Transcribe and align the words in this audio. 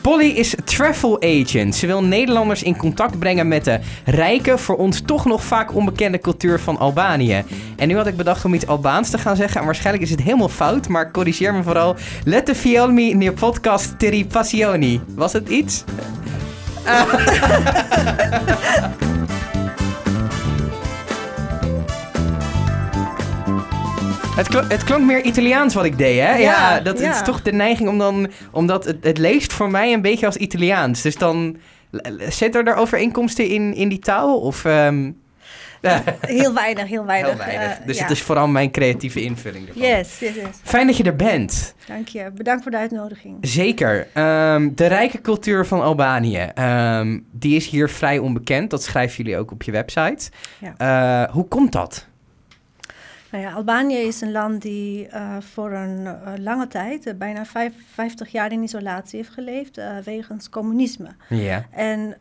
Polly 0.00 0.26
is 0.26 0.54
travel 0.64 1.22
agent. 1.22 1.74
Ze 1.74 1.86
wil 1.86 2.04
Nederlanders 2.04 2.62
in 2.62 2.76
contact 2.76 3.18
brengen 3.18 3.48
met 3.48 3.64
de 3.64 3.80
rijke, 4.04 4.58
voor 4.58 4.76
ons 4.76 5.00
toch 5.00 5.24
nog 5.24 5.44
vaak 5.44 5.74
onbekende 5.74 6.18
cultuur 6.18 6.60
van 6.60 6.78
Albanië. 6.78 7.44
En 7.76 7.88
nu 7.88 7.96
had 7.96 8.06
ik 8.06 8.16
bedacht 8.16 8.44
om 8.44 8.54
iets 8.54 8.66
Albaans 8.66 9.10
te 9.10 9.18
gaan 9.18 9.36
zeggen. 9.36 9.60
En 9.60 9.66
waarschijnlijk 9.66 10.04
is 10.04 10.10
het 10.10 10.22
helemaal 10.22 10.48
fout, 10.48 10.88
maar 10.88 11.10
corrigeer 11.10 11.54
me 11.54 11.62
vooral. 11.62 11.96
Lette 12.24 12.54
fielmi 12.54 13.14
ne 13.14 13.32
podcast 13.32 13.98
teri 13.98 14.26
passioni. 14.26 15.00
Was 15.14 15.32
het 15.32 15.48
iets? 15.48 15.84
Het, 24.36 24.48
klo- 24.48 24.68
het 24.68 24.84
klonk 24.84 25.04
meer 25.04 25.22
Italiaans 25.22 25.74
wat 25.74 25.84
ik 25.84 25.98
deed, 25.98 26.20
hè? 26.20 26.30
Ja, 26.30 26.36
Ja, 26.38 26.80
dat 26.80 26.98
ja. 27.00 27.10
is 27.10 27.22
toch 27.22 27.42
de 27.42 27.52
neiging 27.52 27.88
om 27.88 27.98
dan... 27.98 28.30
Omdat 28.50 28.84
het, 28.84 28.96
het 29.04 29.18
leest 29.18 29.52
voor 29.52 29.70
mij 29.70 29.92
een 29.92 30.02
beetje 30.02 30.26
als 30.26 30.36
Italiaans. 30.36 31.02
Dus 31.02 31.16
dan... 31.16 31.56
Zit 32.28 32.54
er 32.54 32.64
daar 32.64 32.76
overeenkomsten 32.76 33.48
in, 33.48 33.74
in 33.74 33.88
die 33.88 33.98
taal? 33.98 34.40
Of... 34.40 34.64
ehm, 34.64 35.10
ja, 35.80 36.02
Heel 36.20 36.54
weinig, 36.54 36.88
heel 36.88 37.04
weinig. 37.04 37.30
heel 37.30 37.38
weinig. 37.46 37.78
eh, 37.78 37.86
dus 37.86 37.96
ja. 37.96 38.02
het 38.02 38.10
is 38.12 38.22
vooral 38.22 38.48
mijn 38.48 38.70
creatieve 38.70 39.22
invulling 39.22 39.68
ervan. 39.68 39.82
Yes, 39.82 40.18
yes, 40.18 40.34
yes. 40.34 40.44
Fijn 40.62 40.86
dat 40.86 40.96
je 40.96 41.02
er 41.02 41.16
bent. 41.16 41.74
Dank 41.86 42.08
je. 42.08 42.30
Bedankt 42.34 42.62
voor 42.62 42.70
de 42.70 42.76
uitnodiging. 42.78 43.36
Zeker. 43.40 44.06
Ehm, 44.12 44.68
de 44.74 44.86
rijke 44.86 45.20
cultuur 45.20 45.66
van 45.66 45.80
Albanië. 45.82 46.46
ehm, 46.54 47.18
die 47.32 47.56
is 47.56 47.68
hier 47.68 47.88
vrij 47.90 48.18
onbekend. 48.18 48.70
Dat 48.70 48.82
schrijven 48.82 49.16
jullie 49.16 49.38
ook 49.38 49.50
op 49.50 49.62
je 49.62 49.72
website. 49.72 50.30
Ja. 50.58 51.24
Eh, 51.26 51.32
hoe 51.34 51.48
komt 51.48 51.72
dat? 51.72 52.08
Nou 53.30 53.44
ja, 53.44 53.52
Albanië 53.52 53.96
is 53.96 54.20
een 54.20 54.32
land 54.32 54.62
die 54.62 55.06
eh, 55.08 55.36
voor 55.40 55.72
een 55.72 56.06
eh, 56.06 56.32
lange 56.38 56.66
tijd, 56.66 57.06
eh, 57.06 57.14
bijna 57.14 57.44
vijf- 57.44 57.84
50 57.92 58.28
jaar 58.32 58.52
in 58.52 58.62
isolatie 58.62 59.18
heeft 59.18 59.32
geleefd, 59.32 59.80
wegens 60.04 60.48
communisme. 60.48 61.08
Ja. 61.28 61.64
En 61.70 62.16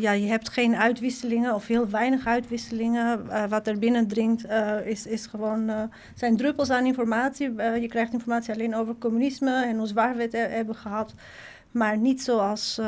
ja, 0.00 0.12
je 0.12 0.26
hebt 0.26 0.48
geen 0.48 0.76
uitwisselingen 0.76 1.54
of 1.54 1.66
heel 1.66 1.88
weinig 1.90 2.26
uitwisselingen. 2.26 3.20
Wat 3.48 3.66
er 3.66 3.78
binnendringt 3.78 4.46
is, 4.84 5.06
is 5.06 5.26
gewoon, 5.26 5.70
zijn 6.14 6.36
druppels 6.36 6.70
aan 6.70 6.86
informatie. 6.86 7.54
Je 7.80 7.86
krijgt 7.88 8.12
informatie 8.12 8.54
alleen 8.54 8.74
over 8.74 8.94
communisme 8.98 9.64
en 9.64 9.76
hoe 9.78 9.86
zwaar 9.86 10.16
we 10.16 10.22
het 10.22 10.32
he- 10.32 10.38
hebben 10.38 10.74
gehad. 10.74 11.14
Maar 11.70 11.98
niet 11.98 12.22
zoals 12.22 12.80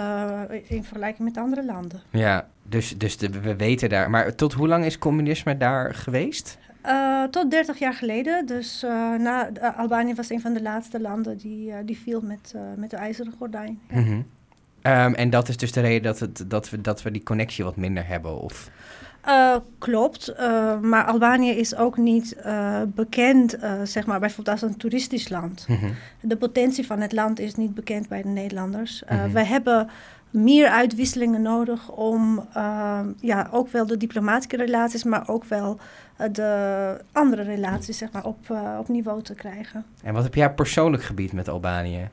in 0.69 0.85
vergelijking 0.85 1.29
met 1.29 1.37
andere 1.39 1.65
landen. 1.65 2.01
Ja, 2.11 2.47
dus, 2.63 2.99
dus 2.99 3.17
de- 3.17 3.41
we 3.41 3.57
weten 3.57 3.89
daar. 3.89 4.11
Maar 4.11 4.35
tot 4.35 4.53
hoe 4.53 4.69
lang 4.69 4.85
is 4.85 4.99
communisme 4.99 5.57
daar 5.57 5.95
geweest? 5.95 6.59
Eh, 6.87 7.25
tot 7.25 7.51
30 7.51 7.79
jaar 7.79 7.95
geleden. 7.95 8.47
Dus 8.47 8.83
eh, 8.83 8.91
na, 9.15 9.51
eh, 9.53 9.79
Albanië 9.79 10.15
was 10.15 10.31
een 10.31 10.41
van 10.41 10.53
de 10.53 10.63
laatste 10.63 11.01
landen 11.01 11.37
die, 11.37 11.85
die 11.85 11.99
viel 11.99 12.21
met, 12.21 12.55
met 12.77 12.91
de 12.91 12.97
ijzeren 12.97 13.33
gordijn. 13.39 13.81
Ja. 13.89 14.01
Mhm. 14.01 14.21
Ehm, 14.83 15.13
en 15.13 15.31
dat 15.31 15.49
is 15.49 15.57
dus 15.57 15.73
de 15.73 15.81
reden 15.81 16.03
dat, 16.03 16.19
het, 16.19 16.45
dat, 16.51 16.71
we, 16.71 16.81
dat 16.81 17.03
we 17.03 17.11
die 17.11 17.23
connectie 17.23 17.65
wat 17.65 17.77
minder 17.77 18.07
hebben? 18.07 18.41
Of... 18.41 18.71
Klopt, 19.79 20.35
maar 20.83 21.05
Albanië 21.05 21.51
is 21.51 21.77
ook 21.77 21.97
niet 21.97 22.37
bekend, 22.87 23.57
zeg 23.85 24.07
maar, 24.07 24.21
bijvoorbeeld 24.21 24.63
als 24.63 24.71
een 24.71 24.77
toeristisch 24.77 25.29
land. 25.29 25.67
Mhm. 25.69 25.91
De 26.21 26.37
potentie 26.37 26.87
van 26.87 27.01
het 27.01 27.13
land 27.13 27.39
is 27.39 27.55
niet 27.55 27.75
bekend 27.75 28.09
bij 28.09 28.23
de 28.23 28.29
Nederlanders. 28.29 29.03
Mhm. 29.09 29.33
Wij 29.33 29.45
hebben 29.45 29.89
meer 30.31 30.69
uitwisselingen 30.69 31.43
nodig 31.43 31.91
om 31.91 32.47
eh, 32.55 33.01
ja, 33.21 33.49
ook 33.53 33.69
wel 33.69 33.87
de 33.87 33.97
diplomatische 33.97 34.57
relaties, 34.57 35.05
maar 35.05 35.29
ook 35.29 35.45
wel 35.45 35.79
eh, 36.17 36.27
de 36.33 37.01
andere 37.13 37.43
relaties 37.43 37.99
zeg 37.99 38.13
maar, 38.13 38.25
op, 38.25 38.51
eh, 38.51 38.77
op 38.79 38.89
niveau 38.89 39.23
te 39.23 39.35
krijgen. 39.35 39.85
En 40.03 40.15
wat 40.15 40.23
heb 40.23 40.35
jij 40.35 40.53
persoonlijk 40.53 41.03
gebied 41.03 41.33
met 41.33 41.49
Albanië? 41.49 42.09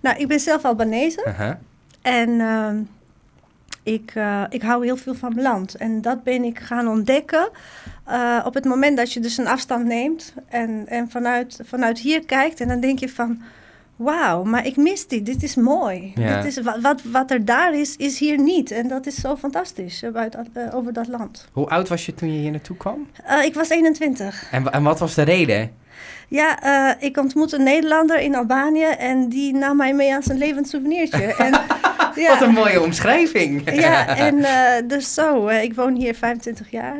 Nou, 0.00 0.18
ik 0.18 0.28
ben 0.28 0.40
zelf 0.40 0.64
Albanese. 0.64 1.58
En 2.02 2.40
ehm, 2.40 2.82
ik, 3.82 4.10
eh, 4.14 4.42
ik 4.48 4.62
hou 4.62 4.84
heel 4.84 4.96
veel 4.96 5.14
van 5.14 5.34
mijn 5.34 5.46
land. 5.46 5.74
En 5.74 6.00
dat 6.02 6.22
ben 6.22 6.44
ik 6.44 6.58
gaan 6.58 6.88
ontdekken 6.88 7.48
op 8.44 8.54
het 8.54 8.64
moment 8.64 8.96
dat 8.96 9.12
je 9.12 9.20
dus 9.20 9.36
een 9.36 9.46
afstand 9.46 9.84
neemt 9.84 10.34
en, 10.48 10.86
en 10.88 11.10
vanuit, 11.10 11.60
vanuit 11.64 11.98
hier 11.98 12.26
kijkt. 12.26 12.60
En 12.60 12.68
dan 12.68 12.80
denk 12.80 12.98
je 12.98 13.08
van, 13.08 13.42
wauw, 13.96 14.42
maar 14.44 14.66
ik 14.66 14.76
mis 14.76 15.06
dit. 15.06 15.26
Dit 15.26 15.42
is 15.42 15.54
mooi. 15.54 16.12
Ja. 16.14 16.36
Dit 16.36 16.56
is, 16.56 16.62
wat, 16.82 17.02
wat, 17.02 17.30
er 17.30 17.44
daar 17.44 17.74
is, 17.74 17.96
is 17.96 18.18
hier 18.18 18.38
niet. 18.38 18.70
En 18.70 18.88
dat 18.88 19.06
is 19.06 19.14
zo 19.14 19.36
fantastisch 19.36 20.02
eh, 20.02 20.24
eh, 20.24 20.74
over 20.74 20.92
dat 20.92 21.08
land. 21.08 21.48
Hoe 21.52 21.68
oud 21.68 21.88
was 21.88 22.06
je 22.06 22.14
toen 22.14 22.32
je 22.32 22.38
hier 22.38 22.50
naartoe 22.50 22.76
kwam? 22.76 23.06
Eh, 23.24 23.44
ik 23.44 23.54
was 23.54 23.68
21. 23.68 24.48
En, 24.50 24.72
en 24.72 24.82
wat 24.82 24.98
was 24.98 25.14
de 25.14 25.22
reden? 25.22 25.70
Ja, 26.28 27.00
ik 27.00 27.16
ontmoette 27.16 27.56
een 27.56 27.62
Nederlander 27.62 28.20
in 28.20 28.34
Albanië 28.34 28.84
en 28.84 29.28
die 29.28 29.54
nam 29.54 29.76
mij 29.76 29.94
mee 29.94 30.14
als 30.14 30.28
een 30.28 30.38
levend 30.38 30.68
souvenirtje. 30.68 31.34
en, 31.46 31.60
ja. 32.14 32.28
Wat 32.28 32.40
een 32.40 32.54
mooie 32.54 32.82
omschrijving. 32.82 33.70
Ja, 33.80 34.16
en 34.28 34.44
dus 34.88 35.14
zo. 35.14 35.48
ik 35.48 35.74
woon 35.74 35.94
hier 35.94 36.14
25 36.14 36.70
jaar 36.70 36.96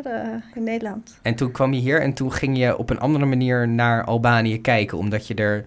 in 0.55 0.63
Nederland. 0.63 1.19
En 1.23 1.35
toen 1.35 1.51
kwam 1.51 1.73
je 1.73 1.81
hier 1.81 2.01
en 2.01 2.13
toen 2.13 2.33
ging 2.33 2.59
je 2.59 2.79
op 2.79 2.91
een 2.91 3.01
andere 3.01 3.25
manier 3.25 3.69
naar 3.69 4.05
Albanië 4.05 4.61
kijken. 4.61 4.99
Omdat 4.99 5.27
je 5.27 5.35
er 5.35 5.65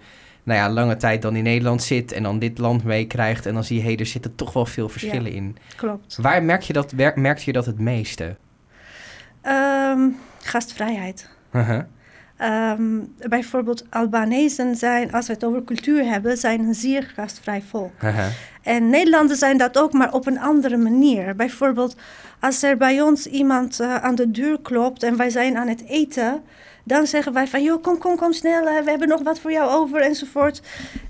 nou 0.50 0.60
ja, 0.60 0.70
lange 0.70 0.98
tijd 0.98 1.22
dan 1.22 1.36
in 1.36 1.44
Nederland 1.44 1.84
zit 1.84 2.12
en 2.12 2.24
dan 2.24 2.40
dit 2.40 2.58
land 2.58 2.84
meekrijgt. 2.84 3.46
En 3.46 3.54
dan 3.54 3.64
zie 3.64 3.78
je, 3.78 3.84
hé, 3.84 3.96
er 3.96 4.06
zitten 4.06 4.36
toch 4.36 4.54
wel 4.54 4.66
veel 4.66 4.90
verschillen 4.90 5.32
in. 5.32 5.58
Klopt. 5.76 6.18
Waar 6.22 6.44
merk 6.44 6.62
je 6.62 6.74
dat, 6.74 6.94
merkte 7.16 7.44
je 7.46 7.54
dat 7.54 7.66
het 7.66 7.80
meeste? 7.80 8.36
Ehm, 9.42 10.10
gastvrijheid. 10.42 11.30
Uh-huh. 11.54 11.82
Ehm, 12.38 13.00
bijvoorbeeld 13.30 13.86
Albanezen 13.90 14.76
zijn, 14.76 15.12
als 15.12 15.28
we 15.28 15.34
het 15.34 15.44
over 15.44 15.64
cultuur 15.64 16.06
hebben, 16.06 16.38
zijn 16.38 16.60
een 16.60 16.74
zeer 16.74 17.12
gastvrij 17.16 17.62
volk. 17.70 17.92
Uh-huh. 18.04 18.26
En 18.62 18.90
Nederlanders 18.90 19.40
zijn 19.40 19.58
dat 19.58 19.78
ook, 19.78 19.94
maar 19.94 20.14
op 20.14 20.28
een 20.28 20.40
andere 20.40 20.78
manier. 20.78 21.36
Bijvoorbeeld, 21.36 21.96
als 22.40 22.64
er 22.64 22.78
bij 22.78 23.02
ons 23.02 23.26
iemand 23.26 23.80
eh, 23.80 23.96
aan 23.96 24.16
de 24.16 24.32
deur 24.32 24.60
klopt 24.62 25.04
en 25.04 25.18
wij 25.18 25.30
zijn 25.30 25.58
aan 25.58 25.68
het 25.68 25.84
eten, 25.86 26.44
dan 26.90 27.08
zeggen 27.08 27.34
wij 27.34 27.48
van, 27.48 27.64
joh, 27.64 27.84
kom, 27.84 27.98
kom, 27.98 28.16
kom 28.16 28.34
snel, 28.34 28.64
we 28.64 28.90
hebben 28.90 29.08
nog 29.08 29.22
wat 29.22 29.40
voor 29.40 29.52
jou 29.52 29.70
over 29.72 30.02
enzovoort. 30.02 30.62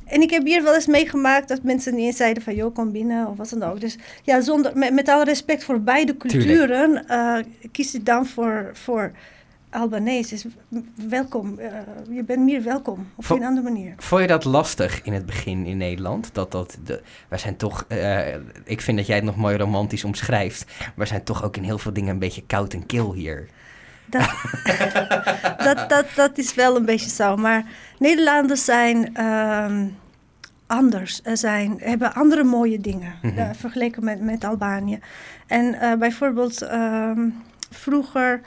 En 0.06 0.22
ik 0.22 0.30
heb 0.30 0.46
hier 0.46 0.64
wel 0.64 0.74
eens 0.76 0.88
meegemaakt 0.88 1.48
dat 1.48 1.64
mensen 1.64 1.96
niet 1.96 2.06
eens 2.06 2.18
zeiden 2.18 2.44
van, 2.44 2.56
joh, 2.56 2.74
kom 2.76 2.92
binnen 2.92 3.28
of 3.28 3.38
wat 3.38 3.50
dan 3.50 3.64
ook. 3.64 3.80
Dus 3.80 3.98
ja, 4.24 4.42
zonder, 4.42 4.72
met, 4.78 4.94
met 4.94 5.10
alle 5.10 5.24
respect 5.24 5.64
voor 5.64 5.80
beide 5.82 6.18
culturen, 6.18 7.08
eh, 7.08 7.38
kies 7.72 7.94
ik 7.94 8.06
dan 8.06 8.26
voor, 8.26 8.70
voor 8.74 9.12
Albanese. 9.70 10.34
Is 10.34 10.46
welkom, 11.10 11.60
eh, 11.60 11.70
je 12.10 12.24
bent 12.24 12.44
meer 12.44 12.64
welkom 12.64 13.08
op 13.16 13.26
Vo- 13.26 13.36
een 13.36 13.44
andere 13.44 13.70
manier. 13.72 13.94
Vond 13.98 14.22
je 14.22 14.28
dat 14.28 14.44
lastig 14.46 15.02
in 15.04 15.14
het 15.14 15.26
begin 15.26 15.66
in 15.66 15.78
Nederland? 15.78 16.30
Dat 16.34 16.52
dat 16.52 16.78
de, 16.84 17.02
wij 17.28 17.38
zijn 17.40 17.56
toch, 17.58 17.86
eh, 17.88 18.34
ik 18.64 18.82
vind 18.82 18.98
dat 18.98 19.08
jij 19.08 19.16
het 19.16 19.26
nog 19.26 19.36
mooi 19.36 19.58
romantisch 19.58 20.04
omschrijft. 20.04 20.66
Maar 20.80 20.92
we 20.96 21.06
zijn 21.06 21.24
toch 21.24 21.44
ook 21.44 21.58
in 21.58 21.64
heel 21.64 21.78
veel 21.78 21.94
dingen 21.94 22.10
een 22.14 22.20
beetje 22.20 22.44
koud 22.48 22.74
en 22.74 22.86
kil 22.86 23.14
hier. 23.14 23.48
Dat, 24.10 24.30
dat, 25.58 25.90
dat, 25.90 26.06
dat 26.16 26.38
is 26.38 26.54
wel 26.54 26.76
een 26.76 26.86
beetje 26.86 27.10
zo. 27.10 27.36
Maar 27.38 27.64
Nederlanders 28.00 28.66
zijn 28.66 29.16
ehm, 29.16 29.86
anders. 30.68 31.20
Er 31.24 31.38
zijn, 31.38 31.76
hebben 31.80 32.14
andere 32.14 32.44
mooie 32.44 32.80
dingen 32.80 33.14
Mhm. 33.22 33.38
eh, 33.38 33.50
vergeleken 33.58 34.04
met, 34.04 34.22
met 34.22 34.44
Albanië. 34.44 35.00
En 35.48 35.74
eh, 35.80 35.94
bijvoorbeeld 35.94 36.62
ehm, 36.62 37.30
vroeger 37.72 38.42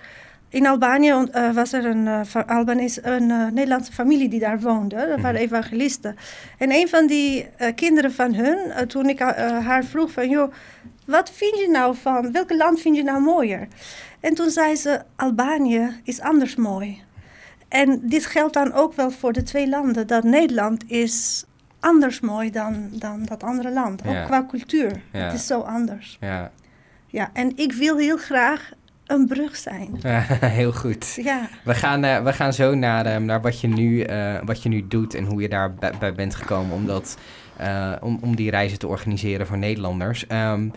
in 0.48 0.66
Albanië 0.66 1.10
eh, 1.32 1.50
was 1.50 1.72
er 1.72 1.84
een, 1.86 2.08
Albanese, 2.46 3.06
een 3.06 3.26
Nederlandse 3.54 3.92
familie 3.92 4.28
die 4.28 4.40
daar 4.40 4.60
woonde. 4.60 4.96
Dat 4.96 5.20
waren 5.20 5.40
Mhm. 5.40 5.44
evangelisten. 5.44 6.16
En 6.58 6.72
een 6.72 6.88
van 6.88 7.06
die 7.06 7.48
kinderen 7.74 8.12
van 8.12 8.34
hun, 8.34 8.86
toen 8.88 9.08
ik 9.08 9.18
haar 9.18 9.84
vroeg 9.84 10.10
van... 10.10 10.28
joh, 10.28 10.52
wat 11.06 11.30
vind 11.30 11.58
je 11.58 11.68
nou 11.68 11.96
van, 11.96 12.32
welk 12.32 12.52
land 12.52 12.80
vind 12.80 12.96
je 12.96 13.02
nou 13.02 13.20
mooier? 13.22 13.68
En 14.22 14.34
toen 14.34 14.50
zei 14.50 14.76
ze, 14.76 15.00
Albanië 15.16 16.00
is 16.04 16.20
anders 16.20 16.56
mooi. 16.56 17.02
En 17.68 18.00
dit 18.02 18.26
geldt 18.26 18.54
dan 18.54 18.72
ook 18.72 18.94
wel 18.94 19.10
voor 19.10 19.32
de 19.32 19.42
twee 19.42 19.68
landen. 19.68 20.06
Dat 20.06 20.24
Nederland 20.24 20.90
is 20.90 21.44
anders 21.80 22.20
mooi 22.20 22.50
dan, 22.50 22.88
dan 22.92 23.24
dat 23.24 23.42
andere 23.42 23.72
land. 23.72 24.02
Ook 24.06 24.12
Ja. 24.12 24.24
qua 24.24 24.46
cultuur. 24.48 25.00
Ja. 25.12 25.18
Het 25.18 25.32
is 25.34 25.46
zo 25.46 25.60
anders. 25.60 26.16
Ja, 26.20 26.50
Ja, 27.06 27.30
en 27.32 27.52
ik 27.56 27.72
wil 27.72 27.96
heel 27.96 28.16
graag 28.16 28.70
een 29.06 29.26
brug 29.26 29.56
zijn. 29.56 29.98
heel 30.60 30.72
goed. 30.72 31.14
Ja, 31.22 31.48
We 31.64 31.74
gaan, 31.74 32.04
eh, 32.04 32.22
we 32.24 32.32
gaan 32.32 32.52
zo 32.52 32.74
naar, 32.74 33.06
eh, 33.06 33.16
naar 33.16 33.40
wat, 33.40 33.60
je 33.60 33.68
nu, 33.68 34.00
eh, 34.02 34.34
wat 34.44 34.62
je 34.62 34.68
nu 34.68 34.88
doet 34.88 35.14
en 35.14 35.24
hoe 35.24 35.42
je 35.42 35.48
daar 35.48 35.74
bij, 35.74 35.92
bij 35.98 36.12
bent 36.14 36.34
gekomen 36.34 36.74
om, 36.74 36.86
dat, 36.86 37.16
eh, 37.56 37.92
om, 38.00 38.18
om 38.22 38.36
die 38.36 38.50
reizen 38.50 38.78
te 38.78 38.86
organiseren 38.86 39.46
voor 39.46 39.58
Nederlanders. 39.58 40.26
Ehm, 40.26 40.68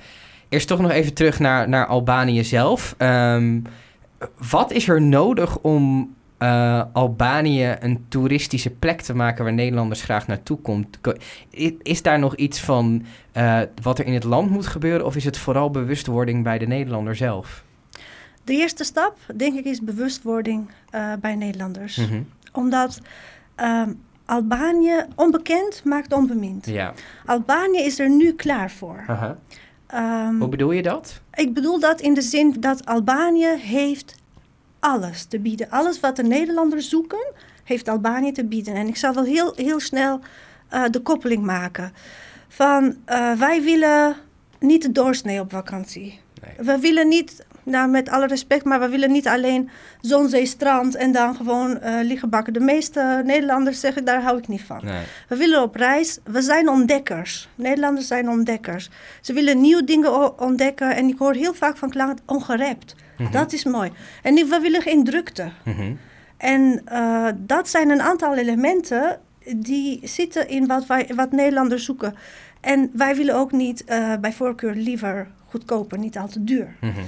eerst 0.49 0.67
toch 0.67 0.79
nog 0.79 0.91
even 0.91 1.13
terug 1.13 1.39
naar, 1.39 1.69
naar 1.69 1.85
Albanië 1.85 2.43
zelf. 2.43 2.95
Ehm, 2.97 3.59
wat 4.49 4.71
is 4.71 4.87
er 4.87 5.01
nodig 5.01 5.57
om 5.57 6.13
eh, 6.37 6.83
Albanië 6.93 7.75
een 7.79 8.05
toeristische 8.07 8.69
plek 8.69 9.01
te 9.01 9.15
maken 9.15 9.43
waar 9.43 9.53
Nederlanders 9.53 10.01
graag 10.01 10.27
naartoe 10.27 10.57
komt? 10.57 10.99
Is 11.81 12.01
daar 12.01 12.19
nog 12.19 12.35
iets 12.35 12.59
van 12.59 13.05
eh, 13.31 13.59
wat 13.81 13.99
er 13.99 14.05
in 14.05 14.13
het 14.13 14.23
land 14.23 14.49
moet 14.49 14.67
gebeuren 14.67 15.05
of 15.05 15.15
is 15.15 15.25
het 15.25 15.37
vooral 15.37 15.71
bewustwording 15.71 16.43
bij 16.43 16.57
de 16.57 16.67
Nederlander 16.67 17.15
zelf? 17.15 17.63
de 18.45 18.53
eerste 18.53 18.83
stap, 18.83 19.17
denk 19.35 19.57
ik, 19.57 19.65
is 19.65 19.81
bewustwording 19.81 20.69
eh, 20.89 21.13
bij 21.21 21.35
Nederlanders. 21.35 21.95
Mhm. 21.95 22.21
Omdat 22.51 22.99
ehm, 23.55 23.93
Albanië, 24.25 25.05
onbekend 25.15 25.81
maakt 25.83 26.13
onbemind. 26.13 26.65
Ja. 26.65 26.93
Albanië 27.25 27.81
is 27.81 27.99
er 27.99 28.09
nu 28.09 28.33
klaar 28.33 28.71
voor. 28.71 29.03
Aha. 29.07 29.37
Ehm, 29.87 30.39
Hoe 30.39 30.49
bedoel 30.49 30.71
je 30.71 30.81
dat? 30.81 31.21
ik 31.33 31.53
bedoel 31.53 31.79
dat 31.79 32.01
in 32.01 32.13
de 32.13 32.21
zin 32.21 32.55
dat 32.59 32.85
Albanië 32.85 33.47
heeft 33.57 34.15
alles 34.79 35.25
te 35.25 35.39
bieden. 35.39 35.69
Alles 35.69 35.99
wat 35.99 36.15
de 36.15 36.23
Nederlanders 36.23 36.89
zoeken, 36.89 37.33
heeft 37.63 37.87
Albanië 37.87 38.31
te 38.31 38.45
bieden. 38.45 38.75
En 38.75 38.87
ik 38.87 38.95
zal 38.95 39.13
wel 39.13 39.23
heel, 39.23 39.53
heel 39.55 39.79
snel 39.79 40.19
eh, 40.69 40.83
de 40.91 40.99
koppeling 40.99 41.43
maken. 41.43 41.93
Van, 42.47 42.95
eh, 43.05 43.31
wij 43.33 43.61
willen 43.61 44.15
niet 44.59 44.81
de 44.81 44.91
doorsnee 44.91 45.39
op 45.39 45.51
vakantie. 45.51 46.19
Nee. 46.41 46.65
We 46.65 46.79
willen 46.79 47.07
niet, 47.07 47.44
nou 47.65 47.89
met 47.89 48.09
alle 48.09 48.27
respect, 48.27 48.65
maar 48.65 48.79
we 48.79 48.89
willen 48.89 49.11
niet 49.11 49.27
alleen 49.27 49.69
zon, 50.01 50.29
zee, 50.29 50.45
strand 50.45 50.95
en 50.95 51.11
dan 51.11 51.35
gewoon 51.35 51.79
eh, 51.79 52.03
liggen 52.03 52.29
bakken. 52.29 52.53
De 52.53 52.59
meeste 52.59 53.21
Nederlanders 53.25 53.79
zeggen, 53.79 54.05
daar 54.05 54.21
hou 54.21 54.37
ik 54.37 54.47
niet 54.47 54.63
van. 54.63 54.79
Nee. 54.83 55.03
We 55.27 55.35
willen 55.35 55.61
op 55.61 55.75
reis. 55.75 56.19
We 56.23 56.41
zijn 56.41 56.69
ontdekkers. 56.69 57.49
Nederlanders 57.55 58.07
zijn 58.07 58.29
ontdekkers. 58.29 58.89
Ze 59.21 59.33
willen 59.33 59.61
nieuwe 59.61 59.83
dingen 59.83 60.39
ontdekken. 60.39 60.95
En 60.95 61.07
ik 61.07 61.17
hoor 61.17 61.33
heel 61.33 61.53
vaak 61.53 61.77
van 61.77 61.89
klanten 61.89 62.25
ongerept. 62.25 62.95
Mhm. 63.17 63.31
Dat 63.31 63.53
is 63.53 63.63
mooi. 63.63 63.91
En 64.21 64.33
we 64.35 64.59
willen 64.61 64.81
geen 64.81 65.03
drukte. 65.03 65.51
Mhm. 65.63 65.93
En 66.37 66.81
eh, 66.85 67.27
dat 67.37 67.69
zijn 67.69 67.89
een 67.89 68.01
aantal 68.01 68.35
elementen 68.35 69.19
die 69.55 69.99
zitten 70.03 70.47
in 70.47 70.67
wat, 70.67 70.85
wij, 70.85 71.11
wat 71.15 71.31
Nederlanders 71.31 71.85
zoeken. 71.85 72.15
En 72.61 72.89
wij 72.93 73.15
willen 73.15 73.35
ook 73.35 73.51
niet 73.51 73.83
eh, 73.83 74.13
bij 74.21 74.33
voorkeur 74.33 74.75
liever 74.75 75.27
goedkoper, 75.49 75.97
niet 75.97 76.17
al 76.17 76.27
te 76.27 76.43
duur. 76.43 76.75
Mhm. 76.81 77.01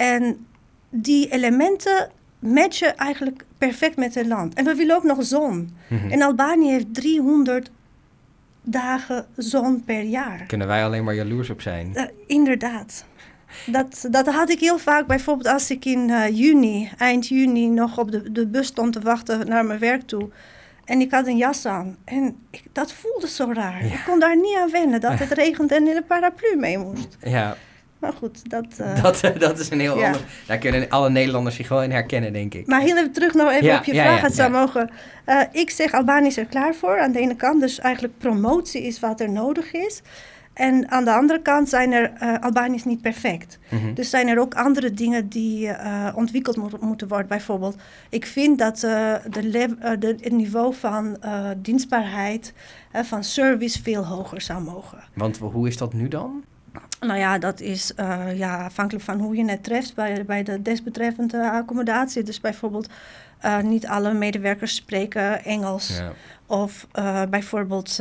En 0.00 0.46
die 0.90 1.28
elementen 1.28 2.10
matchen 2.38 2.96
eigenlijk 2.96 3.44
perfect 3.58 3.96
met 3.96 4.14
het 4.14 4.26
land. 4.26 4.54
En 4.54 4.64
we 4.64 4.74
willen 4.74 4.96
ook 4.96 5.04
nog 5.04 5.24
zon. 5.24 5.76
Mhm. 5.88 6.10
En 6.10 6.22
Albanië 6.22 6.70
heeft 6.70 6.94
300 6.94 7.70
dagen 8.62 9.26
zon 9.36 9.84
per 9.84 10.02
jaar. 10.02 10.44
Kunnen 10.46 10.66
wij 10.66 10.84
alleen 10.84 11.04
maar 11.04 11.14
jaloers 11.14 11.50
op 11.50 11.60
zijn? 11.60 11.94
Eh, 11.94 12.04
inderdaad. 12.26 13.04
Dat, 13.66 14.06
dat 14.10 14.26
had 14.26 14.50
ik 14.50 14.60
heel 14.60 14.78
vaak, 14.78 15.06
bijvoorbeeld 15.06 15.48
als 15.48 15.70
ik 15.70 15.84
in 15.84 16.10
eh, 16.10 16.36
juni, 16.36 16.90
eind 16.98 17.28
juni, 17.28 17.68
nog 17.68 17.98
op 17.98 18.10
de, 18.10 18.32
de 18.32 18.46
bus 18.46 18.66
stond 18.66 18.92
te 18.92 19.00
wachten 19.00 19.48
naar 19.48 19.64
mijn 19.64 19.78
werk 19.78 20.02
toe. 20.02 20.28
En 20.84 21.00
ik 21.00 21.10
had 21.10 21.26
een 21.26 21.36
jas 21.36 21.66
aan. 21.66 21.96
En 22.04 22.36
ik, 22.50 22.62
dat 22.72 22.92
voelde 22.92 23.28
zo 23.28 23.50
raar. 23.52 23.84
Ja. 23.84 23.92
Ik 23.92 24.02
kon 24.06 24.20
daar 24.20 24.36
niet 24.36 24.56
aan 24.56 24.70
wennen 24.70 25.00
dat 25.00 25.18
het 25.22 25.32
regent 25.32 25.72
en 25.72 25.88
in 25.88 25.96
een 25.96 26.06
paraplu 26.06 26.56
mee 26.56 26.78
moest. 26.78 27.16
Ja, 27.20 27.56
Maar 28.00 28.12
goed, 28.12 28.50
dat... 28.50 28.66
eh, 28.78 29.02
dat, 29.02 29.22
dat 29.38 29.58
is 29.58 29.70
een 29.70 29.80
heel 29.80 29.98
ja. 29.98 30.06
ander... 30.06 30.20
Daar 30.46 30.58
kunnen 30.58 30.88
alle 30.88 31.10
Nederlanders 31.10 31.56
zich 31.56 31.68
wel 31.68 31.82
in 31.82 31.90
herkennen, 31.90 32.32
denk 32.32 32.54
ik. 32.54 32.66
Maar 32.66 32.80
heel 32.80 32.96
even 32.96 33.12
terug 33.12 33.34
nog 33.34 33.50
even 33.50 33.64
Ja, 33.64 33.78
op 33.78 33.84
je 33.84 33.94
ja, 33.94 34.02
vraag, 34.02 34.20
het 34.20 34.34
zou 34.34 34.50
mogen. 34.50 34.90
Eh, 35.24 35.40
ik 35.52 35.70
zeg 35.70 35.92
Albanië 35.92 36.26
is 36.26 36.36
er 36.36 36.46
klaar 36.46 36.74
voor 36.74 37.00
aan 37.00 37.12
de 37.12 37.18
ene 37.20 37.36
kant. 37.36 37.60
Dus 37.60 37.78
eigenlijk 37.78 38.18
promotie 38.18 38.82
is 38.82 39.00
wat 39.00 39.20
er 39.20 39.30
nodig 39.30 39.72
is. 39.72 40.02
En 40.54 40.90
aan 40.90 41.04
de 41.04 41.12
andere 41.12 41.42
kant 41.42 41.68
zijn 41.68 41.92
er, 41.92 42.12
eh 42.18 42.34
Albanië 42.40 42.74
is 42.74 42.84
niet 42.84 43.02
perfect. 43.02 43.58
Mhm. 43.68 43.94
Dus 43.94 44.10
zijn 44.10 44.28
er 44.28 44.38
ook 44.40 44.54
andere 44.54 44.90
dingen 44.92 45.28
die 45.28 45.68
eh, 45.68 46.12
ontwikkeld 46.14 46.56
moet- 46.56 46.80
moeten 46.80 47.08
worden. 47.08 47.28
Bijvoorbeeld, 47.28 47.76
ik 48.10 48.26
vind 48.26 48.58
dat 48.58 48.82
eh, 48.82 49.14
de 49.30 49.68
eh, 49.80 49.90
de, 49.98 50.06
het 50.06 50.32
niveau 50.32 50.74
van 50.74 51.16
eh, 51.20 51.48
dienstbaarheid, 51.56 52.52
eh, 52.92 53.02
van 53.02 53.24
service 53.24 53.82
veel 53.82 54.06
hoger 54.06 54.40
zou 54.40 54.62
mogen. 54.62 54.98
Want 55.14 55.38
hoe 55.38 55.68
is 55.68 55.76
dat 55.76 55.92
nu 55.92 56.08
dan? 56.08 56.42
Nou 57.00 57.18
ja, 57.18 57.38
dat 57.38 57.60
is 57.60 57.94
eh, 57.94 58.38
ja, 58.38 58.64
afhankelijk 58.64 59.04
van 59.04 59.20
hoe 59.20 59.36
je 59.36 59.50
het 59.50 59.64
treft 59.64 59.94
bij, 59.94 60.24
bij 60.24 60.42
de 60.42 60.62
desbetreffende 60.62 61.50
accommodatie. 61.50 62.22
Dus 62.22 62.40
bijvoorbeeld, 62.40 62.88
eh, 63.38 63.60
niet 63.60 63.86
alle 63.86 64.12
medewerkers 64.12 64.74
spreken 64.74 65.44
Engels. 65.44 65.98
Ja. 65.98 66.12
Of 66.46 66.86
eh, 66.92 67.22
bijvoorbeeld, 67.30 68.00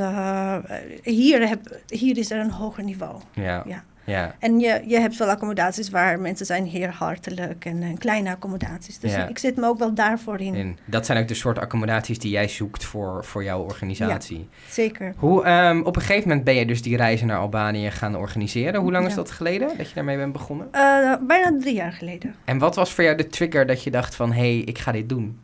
hier, 1.04 1.48
heb, 1.48 1.80
hier 1.88 2.18
is 2.18 2.32
er 2.32 2.40
een 2.40 2.52
hoger 2.52 2.84
niveau. 2.84 3.22
Ja. 3.34 3.64
Ja. 3.68 3.84
Ja. 4.10 4.36
En 4.40 4.60
je, 4.60 4.82
je 4.86 5.00
hebt 5.00 5.18
wel 5.18 5.30
accommodaties 5.30 5.90
waar 5.90 6.20
mensen 6.20 6.46
zijn 6.46 6.66
heel 6.66 6.88
hartelijk 6.90 7.66
en, 7.66 7.84
en 7.84 7.98
kleine 7.98 8.30
accommodaties. 8.30 9.00
Dus 9.00 9.12
Ja. 9.14 9.28
ik 9.28 9.38
zit 9.38 9.56
me 9.56 9.66
ook 9.66 9.80
wel 9.80 9.94
daarvoor 9.94 10.40
in. 10.40 10.56
En 10.56 10.78
dat 10.86 11.06
zijn 11.06 11.18
ook 11.22 11.28
de 11.28 11.34
soort 11.34 11.60
accommodaties 11.60 12.20
die 12.20 12.32
jij 12.32 12.48
zoekt 12.48 12.84
voor, 12.86 13.26
voor 13.26 13.44
jouw 13.44 13.62
organisatie. 13.62 14.48
Zeker. 14.70 15.14
Hoe, 15.18 15.44
ehm, 15.44 15.82
op 15.82 15.96
een 15.96 16.02
gegeven 16.02 16.28
moment 16.28 16.46
ben 16.46 16.56
je 16.56 16.66
dus 16.66 16.82
die 16.82 16.98
reizen 16.98 17.28
naar 17.28 17.38
Albanië 17.40 17.92
gaan 17.92 18.16
organiseren. 18.18 18.82
Hoe 18.82 18.92
lang 18.92 19.04
is 19.06 19.10
Ja. 19.12 19.16
dat 19.18 19.32
geleden 19.32 19.68
dat 19.78 19.88
je 19.90 19.96
daarmee 19.96 20.18
bent 20.18 20.34
begonnen? 20.34 20.68
Eh, 20.72 21.14
bijna 21.28 21.54
drie 21.60 21.76
jaar 21.76 21.92
geleden. 21.94 22.36
En 22.46 22.58
wat 22.58 22.76
was 22.76 22.94
voor 22.94 23.04
jou 23.04 23.16
de 23.16 23.28
trigger 23.28 23.66
dat 23.66 23.84
je 23.84 23.92
dacht 23.92 24.16
van... 24.16 24.32
hé, 24.32 24.40
hey, 24.40 24.58
ik 24.58 24.78
ga 24.78 24.92
dit 24.92 25.10
doen? 25.10 25.40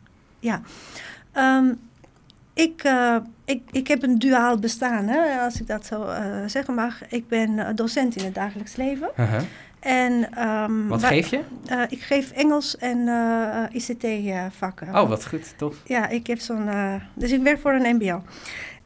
Ehm, 1.32 1.64
ik, 2.54 2.82
eh, 2.84 3.16
ik, 3.46 3.62
ik 3.70 3.88
heb 3.88 4.02
een 4.02 4.18
duaal 4.18 4.58
bestaan, 4.58 5.06
hè, 5.06 5.40
als 5.40 5.60
ik 5.60 5.66
dat 5.66 5.86
zo 5.86 6.04
eh, 6.04 6.24
zeggen 6.46 6.74
mag. 6.74 7.08
Ik 7.08 7.28
ben 7.28 7.58
eh, 7.58 7.74
docent 7.74 8.16
in 8.16 8.24
het 8.24 8.34
dagelijks 8.34 8.76
leven. 8.76 9.10
Uh-huh. 9.16 9.40
En, 9.80 10.32
ehm, 10.32 10.86
Wat 10.86 11.04
geef 11.04 11.28
je? 11.28 11.40
eh, 11.66 11.82
ik 11.88 12.00
geef 12.00 12.30
Engels 12.30 12.76
en 12.76 12.98
ICT-vakken. 13.72 14.88
Oh, 14.88 15.08
wat 15.08 15.26
goed, 15.26 15.54
tof. 15.58 15.76
Ja, 15.84 16.08
ik 16.08 16.26
heb 16.26 16.38
zo'n. 16.38 16.68
dus 17.14 17.30
ik 17.30 17.42
werk 17.42 17.58
voor 17.58 17.72
een 17.72 17.96
MBO. 17.96 18.22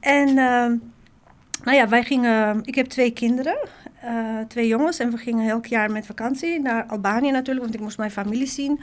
En 0.01 0.29
ehm, 0.29 0.75
nou 1.65 1.77
ja, 1.77 1.89
wij 1.89 2.03
gingen. 2.03 2.61
Ik 2.65 2.75
heb 2.75 2.87
twee 2.87 3.11
kinderen, 3.11 3.57
twee 4.49 4.67
jongens. 4.67 4.99
En 4.99 5.11
we 5.11 5.17
gingen 5.17 5.51
elk 5.51 5.67
jaar 5.67 5.91
met 5.91 6.07
vakantie 6.07 6.61
naar 6.61 6.85
Albanië 6.87 7.31
natuurlijk, 7.31 7.65
want 7.65 7.75
ik 7.75 7.81
moest 7.81 7.99
mijn 7.99 8.11
familie 8.11 8.47
zien. 8.47 8.81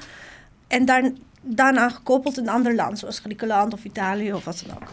En 0.68 0.86
daar, 0.86 1.12
daarna 1.42 1.90
gekoppeld 1.90 2.38
een 2.38 2.50
ander 2.50 2.76
land, 2.76 3.00
zoals 3.00 3.20
Griekenland 3.20 3.74
of 3.74 3.84
Italië 3.84 4.34
of 4.34 4.46
wat 4.46 4.64
dan 4.68 4.76
ook. 4.76 4.90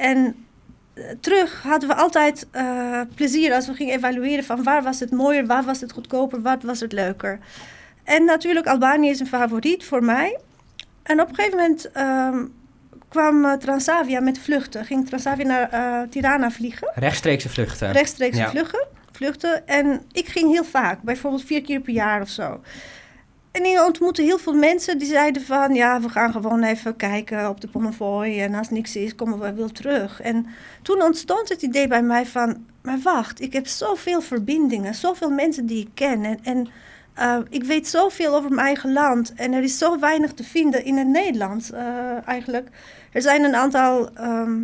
En 0.00 0.46
eh, 0.94 1.04
terug 1.20 1.62
hadden 1.62 1.88
we 1.88 1.94
altijd 1.94 2.46
eh, 2.50 3.00
plezier 3.14 3.54
als 3.54 3.66
we 3.66 3.74
gingen 3.74 3.94
evalueren 3.94 4.44
van 4.44 4.62
waar 4.62 4.82
was 4.82 5.00
het 5.00 5.10
mooier, 5.10 5.46
waar 5.46 5.62
was 5.64 5.80
het 5.80 5.92
goedkoper, 5.92 6.42
wat 6.42 6.62
was 6.62 6.80
het 6.80 6.92
leuker. 6.92 7.38
En 8.04 8.24
natuurlijk, 8.24 8.66
Albanië 8.66 9.10
is 9.10 9.20
een 9.20 9.26
favoriet 9.26 9.84
voor 9.84 10.04
mij. 10.04 10.38
En 11.02 11.20
op 11.20 11.28
een 11.28 11.34
gegeven 11.34 11.58
moment 11.58 11.90
ehm, 11.92 12.44
kwam 13.08 13.44
eh, 13.44 13.52
Transavia 13.52 14.20
met 14.20 14.38
vluchten. 14.38 14.84
Ging 14.84 15.06
Transavia 15.06 15.46
naar 15.46 16.08
Tirana 16.08 16.50
vliegen. 16.50 16.92
Rechtstreekse 16.94 17.48
vluchten. 17.48 17.92
Rechtstreeks 17.92 18.36
Ja. 18.36 18.50
vluchten, 18.50 18.86
vluchten. 19.12 19.66
En 19.66 20.02
ik 20.12 20.26
ging 20.28 20.50
heel 20.52 20.64
vaak, 20.64 21.02
bijvoorbeeld 21.02 21.44
vier 21.44 21.62
keer 21.62 21.80
per 21.80 21.92
jaar 21.92 22.20
of 22.20 22.28
zo. 22.28 22.60
En 23.50 23.64
ik 23.64 23.84
ontmoette 23.86 24.22
heel 24.22 24.38
veel 24.38 24.52
mensen 24.54 24.98
die 24.98 25.08
zeiden 25.08 25.42
van... 25.42 25.74
ja, 25.74 26.00
we 26.00 26.08
gaan 26.08 26.32
gewoon 26.32 26.62
even 26.62 26.96
kijken 26.96 27.48
op 27.48 27.60
de 27.60 27.68
Pomovoy... 27.68 28.40
en 28.40 28.54
als 28.54 28.70
niks 28.70 28.96
is, 28.96 29.14
komen 29.14 29.38
we 29.38 29.52
weer 29.52 29.72
terug. 29.72 30.20
En 30.20 30.46
toen 30.82 31.02
ontstond 31.02 31.48
het 31.48 31.62
idee 31.62 31.88
bij 31.88 32.02
mij 32.02 32.26
van... 32.26 32.66
maar 32.82 32.98
wacht, 33.02 33.40
ik 33.40 33.52
heb 33.52 33.66
zoveel 33.66 34.20
verbindingen, 34.20 34.94
zoveel 34.94 35.30
mensen 35.30 35.66
die 35.66 35.80
ik 35.80 35.90
ken... 35.94 36.24
en, 36.24 36.38
en 36.42 36.68
eh, 37.14 37.38
ik 37.48 37.64
weet 37.64 37.88
zoveel 37.88 38.34
over 38.34 38.50
mijn 38.50 38.66
eigen 38.66 38.92
land... 38.92 39.34
en 39.34 39.52
er 39.52 39.62
is 39.62 39.78
zo 39.78 39.98
weinig 39.98 40.32
te 40.32 40.44
vinden 40.44 40.84
in 40.84 40.96
het 40.96 41.08
Nederlands 41.08 41.70
eh, 41.70 42.28
eigenlijk. 42.28 42.68
Er 43.12 43.22
zijn 43.22 43.44
een 43.44 43.56
aantal... 43.56 44.10
ehm, 44.14 44.62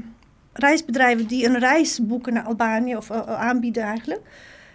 reisbedrijven 0.58 1.26
die 1.26 1.46
een 1.46 1.58
reis 1.58 2.06
boeken 2.06 2.32
naar 2.32 2.44
Albanië 2.44 2.96
of 2.96 3.11
eh, 3.11 3.20
aanbieden 3.20 3.82
eigenlijk. 3.82 4.20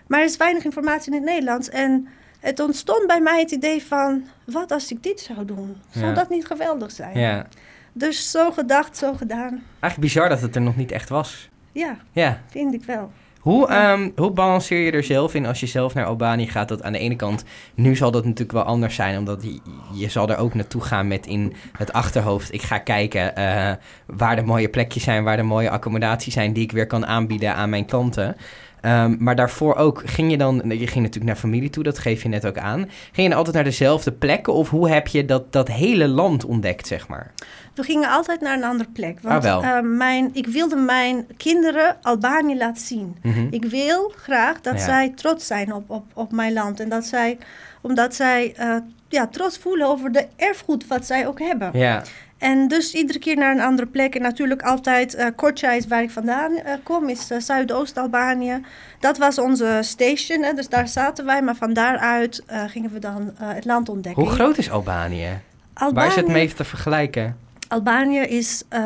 Maar 0.07 0.19
er 0.19 0.25
is 0.25 0.37
weinig 0.37 0.63
informatie 0.63 1.11
in 1.11 1.17
het 1.17 1.29
Nederlands. 1.29 1.69
En 1.69 2.07
het 2.41 2.59
ontstond 2.59 3.07
bij 3.07 3.21
mij 3.21 3.39
het 3.39 3.51
idee 3.51 3.83
van, 3.83 4.23
wat 4.45 4.71
als 4.71 4.91
ik 4.91 5.03
dit 5.03 5.19
zou 5.19 5.45
doen? 5.45 5.75
Zou 5.91 6.05
Ja. 6.05 6.13
dat 6.13 6.29
niet 6.29 6.45
geweldig 6.45 6.91
zijn? 6.91 7.19
Ja. 7.19 7.47
Dus 7.93 8.31
zo 8.31 8.51
gedacht, 8.51 8.97
zo 8.97 9.13
gedaan. 9.13 9.63
Eigenlijk 9.79 9.99
bizar 9.99 10.29
dat 10.29 10.41
het 10.41 10.55
er 10.55 10.61
nog 10.61 10.75
niet 10.75 10.91
echt 10.91 11.09
was. 11.09 11.49
Ja, 11.71 11.97
Ja. 12.11 12.41
vind 12.49 12.73
ik 12.73 12.83
wel. 12.83 13.11
Hoe, 13.39 13.67
Ja. 13.71 13.91
ehm, 13.93 14.09
hoe 14.15 14.31
balanceer 14.31 14.79
je 14.85 14.91
er 14.91 15.03
zelf 15.03 15.33
in 15.33 15.45
als 15.45 15.59
je 15.59 15.65
zelf 15.65 15.93
naar 15.93 16.05
Albanië 16.05 16.47
gaat? 16.47 16.67
Dat 16.67 16.83
aan 16.83 16.91
de 16.91 16.99
ene 16.99 17.15
kant, 17.15 17.43
nu 17.75 17.95
zal 17.95 18.11
dat 18.11 18.23
natuurlijk 18.23 18.51
wel 18.51 18.63
anders 18.63 18.95
zijn, 18.95 19.17
omdat 19.17 19.43
je, 19.43 19.59
je 19.93 20.09
zal 20.09 20.29
er 20.29 20.37
ook 20.37 20.53
naartoe 20.53 20.81
gaan 20.81 21.07
met 21.07 21.25
in 21.27 21.53
het 21.77 21.93
achterhoofd. 21.93 22.53
Ik 22.53 22.61
ga 22.61 22.77
kijken 22.77 23.35
eh, 23.35 23.71
waar 24.05 24.35
de 24.35 24.41
mooie 24.41 24.69
plekjes 24.69 25.03
zijn, 25.03 25.23
waar 25.23 25.37
de 25.37 25.43
mooie 25.43 25.69
accommodaties 25.69 26.33
zijn 26.33 26.53
die 26.53 26.63
ik 26.63 26.71
weer 26.71 26.87
kan 26.87 27.05
aanbieden 27.05 27.55
aan 27.55 27.69
mijn 27.69 27.85
klanten. 27.85 28.35
Ehm, 28.81 29.15
maar 29.19 29.35
daarvoor 29.35 29.75
ook, 29.75 30.01
ging 30.05 30.31
je 30.31 30.37
dan, 30.37 30.55
je 30.55 30.87
ging 30.87 30.95
natuurlijk 30.95 31.25
naar 31.25 31.35
familie 31.35 31.69
toe, 31.69 31.83
dat 31.83 31.99
geef 31.99 32.23
je 32.23 32.29
net 32.29 32.45
ook 32.45 32.57
aan. 32.57 32.79
Ging 32.79 33.15
je 33.15 33.27
dan 33.27 33.37
altijd 33.37 33.55
naar 33.55 33.63
dezelfde 33.63 34.11
plekken 34.11 34.53
of 34.53 34.69
hoe 34.69 34.89
heb 34.89 35.07
je 35.07 35.25
dat, 35.25 35.53
dat 35.53 35.67
hele 35.67 36.07
land 36.07 36.45
ontdekt, 36.45 36.87
zeg 36.87 37.07
maar? 37.07 37.31
We 37.75 37.83
gingen 37.83 38.09
altijd 38.09 38.41
naar 38.41 38.57
een 38.57 38.63
andere 38.63 38.89
plek. 38.93 39.19
Want 39.21 39.35
Ah, 39.35 39.41
wel. 39.43 39.63
eh, 39.63 39.81
mijn, 39.97 40.29
ik 40.33 40.47
wilde 40.47 40.75
mijn 40.75 41.27
kinderen 41.37 41.97
Albanië 42.01 42.57
laten 42.57 42.85
zien. 42.85 43.15
Mhm. 43.21 43.47
Ik 43.49 43.65
wil 43.65 44.13
graag 44.15 44.61
dat 44.61 44.73
Ja. 44.73 44.79
zij 44.85 45.11
trots 45.15 45.47
zijn 45.47 45.73
op, 45.73 45.89
op, 45.89 46.03
op 46.13 46.31
mijn 46.31 46.53
land. 46.53 46.79
En 46.79 46.89
dat 46.89 47.05
zij, 47.05 47.37
omdat 47.81 48.15
zij 48.15 48.53
eh, 48.57 48.75
ja, 49.09 49.27
trots 49.27 49.57
voelen 49.57 49.87
over 49.87 50.11
de 50.11 50.27
erfgoed 50.35 50.87
wat 50.87 51.05
zij 51.05 51.27
ook 51.27 51.39
hebben. 51.39 51.69
Ja, 51.73 52.03
En 52.41 52.67
dus 52.67 52.93
iedere 52.93 53.19
keer 53.19 53.35
naar 53.37 53.51
een 53.51 53.61
andere 53.61 53.87
plek. 53.87 54.15
En 54.15 54.21
natuurlijk 54.21 54.61
altijd 54.61 55.15
uh, 55.15 55.25
Korča 55.35 55.71
is 55.71 55.87
waar 55.87 56.01
ik 56.03 56.11
vandaan 56.11 56.55
eh, 56.55 56.73
kom, 56.83 57.09
is 57.09 57.31
eh, 57.31 57.39
Zuidoost-Albanië. 57.39 58.61
Dat 58.99 59.17
was 59.17 59.39
onze 59.39 59.79
station, 59.81 60.43
hè, 60.43 60.53
dus 60.53 60.69
daar 60.69 60.87
zaten 60.87 61.25
wij. 61.25 61.41
Maar 61.41 61.55
van 61.55 61.73
daaruit 61.73 62.43
eh, 62.45 62.63
gingen 62.67 62.91
we 62.93 62.99
dan 62.99 63.31
eh, 63.39 63.47
het 63.53 63.65
land 63.65 63.89
ontdekken. 63.89 64.23
hoe 64.23 64.31
groot 64.31 64.57
is 64.57 64.71
Albanië? 64.71 65.39
Waar 65.73 66.07
is 66.07 66.15
het 66.15 66.23
Albanië- 66.23 66.31
mee 66.31 66.53
te 66.53 66.63
vergelijken? 66.63 67.37
Albanië 67.71 68.19
is 68.19 68.63
uh, 68.73 68.79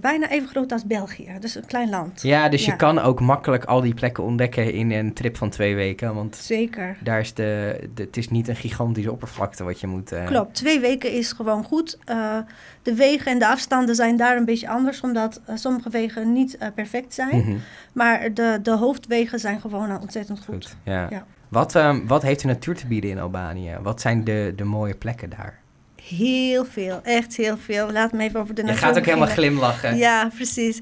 bijna 0.00 0.30
even 0.30 0.48
groot 0.48 0.72
als 0.72 0.86
België, 0.86 1.36
dus 1.40 1.54
een 1.54 1.66
klein 1.66 1.90
land. 1.90 2.22
Ja, 2.22 2.48
dus 2.48 2.64
je 2.64 2.76
kan 2.76 2.98
ook 2.98 3.20
makkelijk 3.20 3.64
al 3.64 3.80
die 3.80 3.94
plekken 3.94 4.24
ontdekken 4.24 4.72
in 4.72 4.90
een 4.90 5.12
trip 5.12 5.36
van 5.36 5.50
twee 5.50 5.74
weken. 5.74 6.14
Want 6.14 6.36
Zeker. 6.36 6.96
Daar 7.02 7.20
is 7.20 7.34
de, 7.34 7.80
de, 7.94 8.02
het 8.02 8.16
is 8.16 8.30
niet 8.30 8.48
een 8.48 8.56
gigantische 8.56 9.12
oppervlakte 9.12 9.64
wat 9.64 9.80
je 9.80 9.86
moet... 9.86 10.12
Uh... 10.12 10.26
Klopt, 10.26 10.54
twee 10.54 10.80
weken 10.80 11.12
is 11.12 11.32
gewoon 11.32 11.64
goed. 11.64 11.98
Uh, 12.10 12.38
de 12.82 12.94
wegen 12.94 13.32
en 13.32 13.38
de 13.38 13.48
afstanden 13.48 13.94
zijn 13.94 14.16
daar 14.16 14.36
een 14.36 14.44
beetje 14.44 14.68
anders, 14.68 15.00
omdat 15.00 15.40
sommige 15.54 15.88
wegen 15.88 16.32
niet 16.32 16.58
perfect 16.74 17.14
zijn. 17.14 17.36
Mm 17.36 17.42
-hmm. 17.42 17.60
Maar 17.92 18.34
de, 18.34 18.58
de 18.62 18.76
hoofdwegen 18.76 19.38
zijn 19.38 19.60
gewoon 19.60 20.00
ontzettend 20.00 20.38
goed. 20.38 20.54
goed 20.54 20.76
ja. 20.82 21.06
ja. 21.10 21.26
Wat, 21.48 21.74
um, 21.74 22.06
wat 22.06 22.22
heeft 22.22 22.40
de 22.40 22.46
natuur 22.46 22.76
te 22.76 22.86
bieden 22.86 23.10
in 23.10 23.18
Albanië? 23.18 23.76
Wat 23.82 24.00
zijn 24.00 24.24
de, 24.24 24.52
de 24.56 24.64
mooie 24.64 24.94
plekken 24.94 25.30
daar? 25.30 25.64
Heel 26.08 26.64
veel, 26.64 27.00
echt 27.02 27.36
heel 27.36 27.56
veel. 27.56 27.92
Laat 27.92 28.12
me 28.12 28.22
even 28.22 28.40
over 28.40 28.54
de 28.54 28.62
natuur 28.62 28.76
Je 28.76 28.86
gaat 28.86 28.96
ook 28.96 29.04
beginnen. 29.04 29.28
helemaal 29.28 29.44
glimlachen. 29.44 29.96
Ja, 29.96 30.30
precies. 30.34 30.80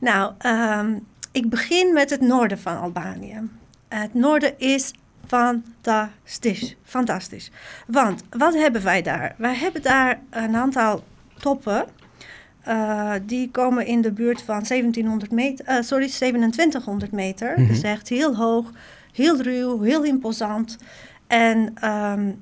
Nou, 0.00 0.32
um, 0.46 1.06
ik 1.32 1.50
begin 1.50 1.92
met 1.92 2.10
het 2.10 2.20
noorden 2.20 2.58
van 2.58 2.80
Albanië. 2.80 3.48
Het 3.88 4.14
noorden 4.14 4.58
is 4.58 4.92
fantastisch, 5.26 6.76
fantastisch. 6.84 7.50
Want 7.86 8.22
wat 8.30 8.54
hebben 8.54 8.82
wij 8.82 9.02
daar? 9.02 9.34
Wij 9.36 9.54
hebben 9.54 9.82
daar 9.82 10.20
een 10.30 10.56
aantal 10.56 11.04
toppen. 11.38 11.84
Uh, 12.68 13.12
die 13.22 13.50
komen 13.50 13.86
in 13.86 14.00
de 14.00 14.12
buurt 14.12 14.42
van 14.42 14.62
1700 14.68 15.30
meter, 15.30 15.66
uh, 15.68 15.82
sorry, 15.82 16.08
2700 16.08 17.12
meter. 17.12 17.48
Mm 17.50 17.56
-hmm. 17.56 17.66
Dus 17.66 17.82
echt 17.82 18.08
heel 18.08 18.36
hoog, 18.36 18.70
heel 19.12 19.42
ruw, 19.42 19.80
heel 19.80 20.04
imposant. 20.04 20.78
En 21.26 21.74
um, 21.90 22.40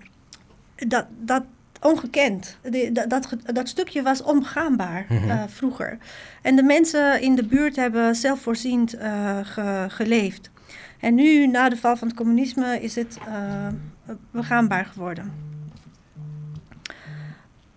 dat, 0.77 1.07
dat, 1.19 1.43
ongekend. 1.83 2.57
De, 2.63 2.91
dat, 2.93 3.11
dat, 3.11 3.37
dat, 3.45 3.69
stukje 3.69 4.03
was 4.03 4.23
onbegaanbaar 4.23 5.07
mm 5.09 5.17
-hmm. 5.17 5.29
uh, 5.29 5.43
vroeger. 5.47 5.99
En 6.43 6.57
de 6.57 6.63
mensen 6.63 7.21
in 7.21 7.35
de 7.35 7.45
buurt 7.45 7.77
hebben 7.77 8.15
zelfvoorziend 8.15 8.95
uh, 8.95 9.39
ge, 9.43 9.87
geleefd. 9.89 10.51
En 11.01 11.15
nu, 11.15 11.47
na 11.47 11.69
de 11.69 11.77
val 11.77 11.97
van 11.97 12.09
het 12.09 12.17
communisme, 12.17 12.81
is 12.81 12.95
het 12.95 13.19
uh, 13.29 14.15
begaanbaar 14.31 14.85
geworden. 14.85 15.33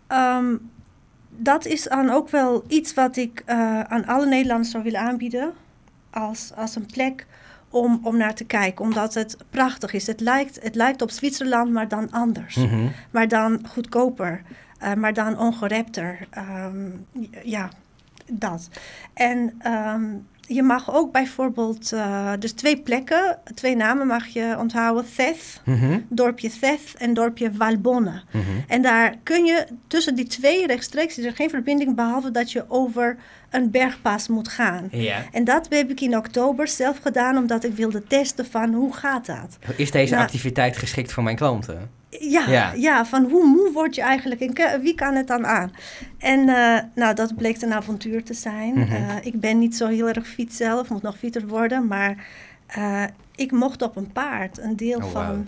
Um, 0.08 0.70
dat 1.30 1.66
is 1.66 1.84
dan 1.84 2.10
ook 2.10 2.30
wel 2.30 2.64
iets 2.68 2.94
wat 2.94 3.18
ik 3.18 3.44
aan 3.88 4.06
alle 4.06 4.26
Nederlanders 4.26 4.72
zou 4.72 4.84
willen 4.84 5.00
aanbieden. 5.00 5.54
Als, 6.10 6.52
als 6.56 6.76
een 6.76 6.86
plek 6.86 7.26
om, 7.75 8.00
om 8.03 8.17
naar 8.17 8.34
te 8.34 8.46
kijken, 8.46 8.86
omdat 8.86 9.13
het 9.13 9.38
prachtig 9.50 9.94
is. 9.94 10.08
Het 10.08 10.20
lijkt, 10.20 10.63
het 10.63 10.75
lijkt 10.75 11.01
op 11.01 11.12
Zwitserland, 11.12 11.72
maar 11.72 11.88
dan 11.88 12.12
anders. 12.12 12.55
Mm 12.55 12.70
-hmm. 12.70 12.91
Maar 13.12 13.27
dan 13.27 13.65
goedkoper, 13.67 14.41
uh, 14.84 14.94
maar 14.94 15.13
dan 15.13 15.39
ongerepter. 15.39 16.27
Um, 16.38 17.05
ja, 17.44 17.70
dat. 18.32 18.70
En 19.13 19.62
um, 19.72 20.27
je 20.48 20.64
mag 20.64 20.94
ook 20.94 21.12
bijvoorbeeld, 21.12 21.92
uh, 21.94 22.32
dus 22.40 22.52
twee 22.52 22.78
plekken, 22.78 23.38
twee 23.54 23.75
namen 23.75 24.08
mag 24.08 24.28
je 24.28 24.56
onthouden. 24.60 25.06
Theth, 25.16 25.62
mm 25.66 25.80
-hmm. 25.80 26.06
dorpje 26.10 26.50
Theth 26.50 26.94
en 26.98 27.14
dorpje 27.14 27.52
Valbonne. 27.54 28.22
Mm 28.32 28.42
-hmm. 28.42 28.64
En 28.68 28.82
daar 28.82 29.16
kun 29.24 29.46
je 29.46 29.66
tussen 29.88 30.16
die 30.16 30.28
twee 30.28 30.68
rechtstreeks, 30.68 31.18
is 31.18 31.25
er 31.25 31.36
geen 31.36 31.50
verbinding 31.50 31.96
behalve 31.96 32.32
dat 32.32 32.52
je 32.52 32.66
over 32.68 33.18
een 33.50 33.72
bergpas 33.72 34.28
moet 34.28 34.48
gaan. 34.48 34.92
En 35.32 35.44
dat 35.44 35.68
heb 35.70 35.90
ik 35.90 36.02
in 36.02 36.18
oktober 36.18 36.68
zelf 36.68 37.00
gedaan, 37.02 37.38
omdat 37.38 37.64
ik 37.64 37.74
wilde 37.75 38.04
testen 38.04 38.46
van 38.46 38.74
hoe 38.74 38.94
gaat 38.94 39.25
dat. 39.25 39.58
Is 39.75 39.92
deze 39.92 40.14
nou, 40.14 40.25
activiteit 40.25 40.78
geschikt 40.78 41.12
voor 41.12 41.24
mijn 41.24 41.36
klanten? 41.36 41.90
Ja, 42.20 42.48
ja, 42.48 42.74
ja. 42.74 43.06
van 43.06 43.24
hoe 43.24 43.46
moe 43.48 43.72
word 43.72 43.96
je 43.96 44.02
eigenlijk 44.02 44.42
en 44.42 44.82
wie 44.82 44.96
kan 44.96 45.16
het 45.16 45.28
dan 45.28 45.46
aan? 45.46 45.72
En 46.20 46.40
uh, 46.40 46.80
nou, 46.96 47.16
dat 47.16 47.36
bleek 47.36 47.62
een 47.62 47.74
avontuur 47.74 48.24
te 48.24 48.34
zijn. 48.34 48.74
Mm 48.74 48.84
-hmm. 48.84 48.96
uh, 48.96 49.16
ik 49.22 49.40
ben 49.40 49.60
niet 49.60 49.76
zo 49.76 49.88
heel 49.88 50.08
erg 50.08 50.28
fiets 50.28 50.58
zelf, 50.58 50.90
moet 50.90 51.02
nog 51.02 51.18
fietser 51.18 51.48
worden, 51.48 51.88
maar 51.88 52.28
uh, 52.78 53.04
ik 53.36 53.52
mocht 53.52 53.82
op 53.82 53.96
een 53.96 54.12
paard 54.12 54.58
een 54.58 54.76
deel, 54.76 54.98
Oh, 54.98 55.12
van, 55.12 55.48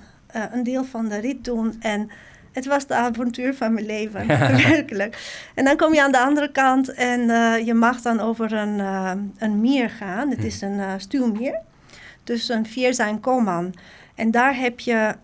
een 0.51 0.63
deel 0.63 0.83
van 0.83 1.09
de 1.09 1.17
rit 1.17 1.45
doen. 1.45 1.75
En 1.79 2.09
het 2.51 2.65
was 2.65 2.87
de 2.87 2.95
avontuur 2.95 3.53
van 3.55 3.73
mijn 3.73 3.85
leven, 3.85 4.27
werkelijk. 4.69 5.41
En 5.55 5.65
dan 5.65 5.77
kom 5.77 5.93
je 5.93 6.03
aan 6.03 6.11
de 6.11 6.19
andere 6.19 6.51
kant 6.51 6.93
en 6.93 7.21
je 7.65 7.73
mag 7.73 8.01
dan 8.01 8.19
over 8.19 8.53
een, 8.53 8.79
een 9.37 9.61
mier 9.61 9.89
gaan. 9.89 10.29
Het 10.29 10.43
is 10.43 10.61
een 10.61 10.81
stuwmier, 10.97 11.59
dus 12.23 12.49
een 12.49 12.65
Vierzijn 12.65 13.19
Koman. 13.19 13.73
En 14.15 14.31
daar 14.31 14.55
heb 14.55 14.79
je 14.79 15.15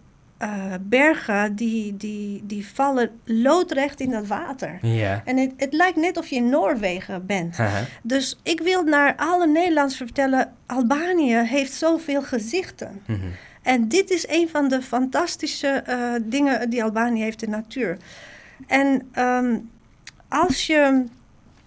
uh, 0.44 0.74
bergen 0.82 1.56
die, 1.56 1.98
die, 1.98 2.44
die 2.46 2.68
vallen 2.68 3.10
loodrecht 3.24 4.00
in 4.00 4.12
dat 4.12 4.28
water. 4.28 4.80
En 5.26 5.38
het, 5.38 5.52
het 5.58 5.74
lijkt 5.74 5.98
net 5.98 6.18
of 6.18 6.28
je 6.28 6.36
in 6.36 6.50
Noorwegen 6.50 7.26
bent. 7.26 7.60
Uh 7.60 7.74
-huh. 7.74 7.82
Dus 8.02 8.40
ik 8.44 8.62
wil 8.62 8.84
naar 8.84 9.14
alle 9.16 9.48
Nederlanders 9.48 9.98
vertellen... 9.98 10.54
Albanië 10.66 11.36
heeft 11.36 11.74
zoveel 11.74 12.22
gezichten. 12.22 13.02
Mm 13.06 13.16
-hmm. 13.16 13.32
En 13.62 13.88
dit 13.88 14.10
is 14.10 14.28
een 14.28 14.50
van 14.50 14.68
de 14.68 14.82
fantastische 14.82 15.84
uh, 15.90 16.14
dingen 16.24 16.70
die 16.70 16.84
Albanië 16.84 17.22
heeft 17.22 17.42
in 17.42 17.52
de 17.52 17.58
natuur. 17.58 17.98
En 18.68 19.10
um, 19.20 19.70
als 20.28 20.68
je 20.68 21.06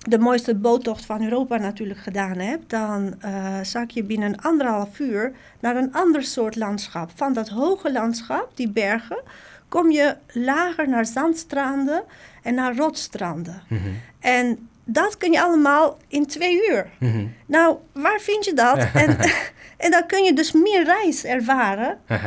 de 0.06 0.18
mooiste 0.18 0.54
boottocht 0.54 1.06
van 1.06 1.22
Europa 1.22 1.56
natuurlijk 1.56 2.00
gedaan 2.00 2.38
hebt, 2.38 2.70
dan 2.70 3.14
uh, 3.24 3.60
zak 3.62 3.90
je 3.90 4.02
binnen 4.02 4.36
anderhalf 4.36 4.98
uur 4.98 5.32
naar 5.60 5.76
een 5.76 5.92
ander 5.92 6.22
soort 6.22 6.56
landschap. 6.56 7.10
Van 7.14 7.32
dat 7.32 7.48
hoge 7.48 7.92
landschap, 7.92 8.50
die 8.54 8.68
bergen, 8.68 9.22
kom 9.68 9.90
je 9.90 10.16
lager 10.32 10.88
naar 10.88 11.06
zandstranden 11.06 12.02
en 12.42 12.54
naar 12.54 12.76
rotstranden. 12.76 13.62
Mm 13.68 13.78
-hmm. 13.78 14.00
En 14.20 14.68
dat 14.84 15.16
kun 15.16 15.32
je 15.32 15.42
allemaal 15.42 15.98
in 16.08 16.26
twee 16.26 16.68
uur. 16.68 16.86
Mm 16.98 17.12
-hmm. 17.12 17.32
Nou, 17.46 17.76
waar 17.92 18.20
vind 18.20 18.44
je 18.44 18.52
dat? 18.52 18.78
en, 18.94 19.18
en 19.84 19.90
dan 19.90 20.06
kun 20.06 20.24
je 20.24 20.32
dus 20.32 20.52
meer 20.52 20.84
reis 20.84 21.24
ervaren 21.24 21.98
uh 22.08 22.24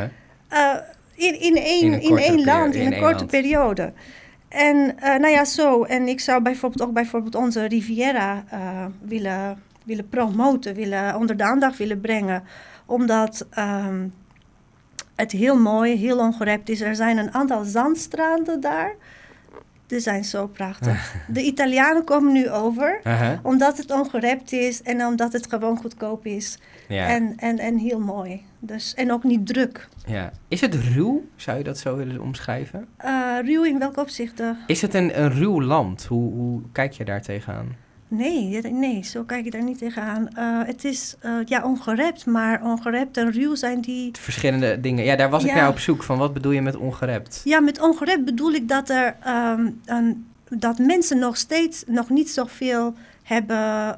uh, 0.53 0.75
in, 1.15 1.39
in 1.39 1.55
één, 1.55 2.01
in 2.01 2.17
één 2.17 2.43
land, 2.43 2.75
in, 2.75 2.81
in 2.81 2.93
een 2.93 2.99
korte 2.99 3.15
land. 3.15 3.31
periode. 3.31 3.93
En 4.49 4.75
uh, 4.75 5.03
nou 5.03 5.27
ja, 5.27 5.45
zo. 5.45 5.83
En 5.83 6.07
ik 6.07 6.19
zou 6.19 6.41
bijvoorbeeld 6.41 6.81
ook 6.81 6.93
bijvoorbeeld 6.93 7.35
onze 7.35 7.65
Riviera 7.65 8.43
uh, 8.53 8.85
willen, 9.01 9.61
willen 9.83 10.09
promoten, 10.09 10.75
willen 10.75 11.15
onder 11.15 11.37
de 11.37 11.43
aandacht 11.43 11.77
willen 11.77 12.01
brengen. 12.01 12.43
Omdat 12.85 13.47
um, 13.57 14.13
het 15.15 15.31
heel 15.31 15.57
mooi, 15.57 15.95
heel 15.95 16.17
ongerept 16.17 16.69
is. 16.69 16.81
Er 16.81 16.95
zijn 16.95 17.17
een 17.17 17.33
aantal 17.33 17.63
zandstranden 17.63 18.61
daar. 18.61 18.95
Die 19.87 19.99
zijn 19.99 20.23
zo 20.23 20.47
prachtig. 20.47 21.15
De 21.27 21.41
Italianen 21.41 22.03
komen 22.03 22.33
nu 22.33 22.49
over, 22.49 22.99
uh 23.03 23.19
-huh. 23.19 23.39
omdat 23.43 23.77
het 23.77 23.91
ongerept 23.91 24.51
is 24.51 24.81
en 24.81 25.05
omdat 25.05 25.33
het 25.33 25.49
gewoon 25.49 25.77
goedkoop 25.77 26.25
is. 26.25 26.59
Ja. 26.89 27.07
En, 27.07 27.33
en, 27.37 27.59
en 27.59 27.77
heel 27.77 27.99
mooi. 27.99 28.41
Dus, 28.59 28.93
en 28.93 29.11
ook 29.11 29.23
niet 29.23 29.47
druk. 29.47 29.87
Ja. 30.07 30.31
Is 30.47 30.61
het 30.61 30.75
ruw? 30.75 31.25
Zou 31.35 31.57
je 31.57 31.63
dat 31.63 31.77
zo 31.77 31.95
willen 31.95 32.21
omschrijven? 32.21 32.87
Uh, 33.05 33.37
ruw 33.45 33.63
in 33.63 33.79
welke 33.79 33.99
opzichten? 33.99 34.57
Is 34.67 34.81
het 34.81 34.93
een, 34.93 35.21
een 35.21 35.31
ruw 35.31 35.61
land? 35.61 36.05
Hoe, 36.05 36.33
hoe 36.33 36.61
kijk 36.71 36.91
je 36.91 37.05
daar 37.05 37.21
tegenaan? 37.21 37.75
Nee, 38.07 38.61
nee, 38.61 39.03
zo 39.03 39.23
kijk 39.23 39.43
je 39.43 39.51
daar 39.51 39.63
niet 39.63 39.77
tegenaan. 39.77 40.27
Uh, 40.37 40.65
het 40.65 40.83
is 40.83 41.15
uh, 41.25 41.37
ja, 41.45 41.63
ongerept, 41.63 42.25
maar 42.25 42.63
ongerept 42.63 43.17
en 43.17 43.31
ruw 43.31 43.55
zijn 43.55 43.81
die... 43.81 44.09
Verschillende 44.19 44.79
dingen. 44.79 45.05
Ja, 45.05 45.15
daar 45.15 45.29
was 45.29 45.43
ik 45.43 45.53
naar 45.53 45.69
op 45.69 45.79
zoek 45.79 46.03
van. 46.03 46.17
Wat 46.17 46.33
bedoel 46.33 46.51
je 46.51 46.61
met 46.61 46.75
ongerept? 46.75 47.41
Ja, 47.43 47.59
met 47.59 47.81
ongerept 47.81 48.25
bedoel 48.25 48.51
ik 48.51 48.67
dat, 48.67 48.89
er, 48.89 49.15
um, 49.27 49.81
een, 49.85 50.25
dat 50.49 50.77
mensen 50.77 51.19
nog 51.19 51.37
steeds 51.37 51.83
nog 51.87 52.09
niet 52.09 52.29
zoveel 52.29 52.93
hebben 53.23 53.97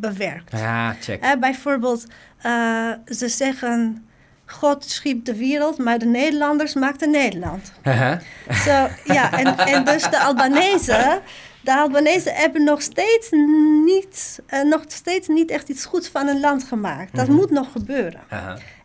bewerkt. 0.00 0.50
Ja, 0.50 0.96
check. 1.00 1.24
Uh, 1.24 1.32
bijvoorbeeld, 1.40 2.06
uh, 2.46 2.90
ze 3.06 3.28
zeggen... 3.28 4.02
God 4.46 4.84
schiep 4.84 5.24
de 5.24 5.36
wereld, 5.36 5.78
maar 5.78 5.98
de 5.98 6.06
Nederlanders 6.06 6.74
maakten 6.74 7.10
Nederland. 7.10 7.72
So, 8.48 8.88
ja, 9.04 9.32
en, 9.38 9.58
en 9.58 9.84
dus 9.84 10.02
de 10.10 10.18
Albanese... 10.18 11.20
De 11.62 11.74
Albanese 11.76 12.30
hebben 12.30 12.64
nog 12.64 12.82
steeds 12.82 13.28
niet, 13.84 14.38
uh, 14.54 14.62
nog 14.62 14.82
steeds 14.86 15.28
niet 15.28 15.50
echt 15.50 15.68
iets 15.68 15.84
goeds 15.84 16.08
van 16.08 16.26
een 16.28 16.40
land 16.40 16.64
gemaakt. 16.64 17.16
Dat 17.16 17.26
Mhm. 17.26 17.36
moet 17.36 17.50
nog 17.50 17.72
gebeuren. 17.72 18.20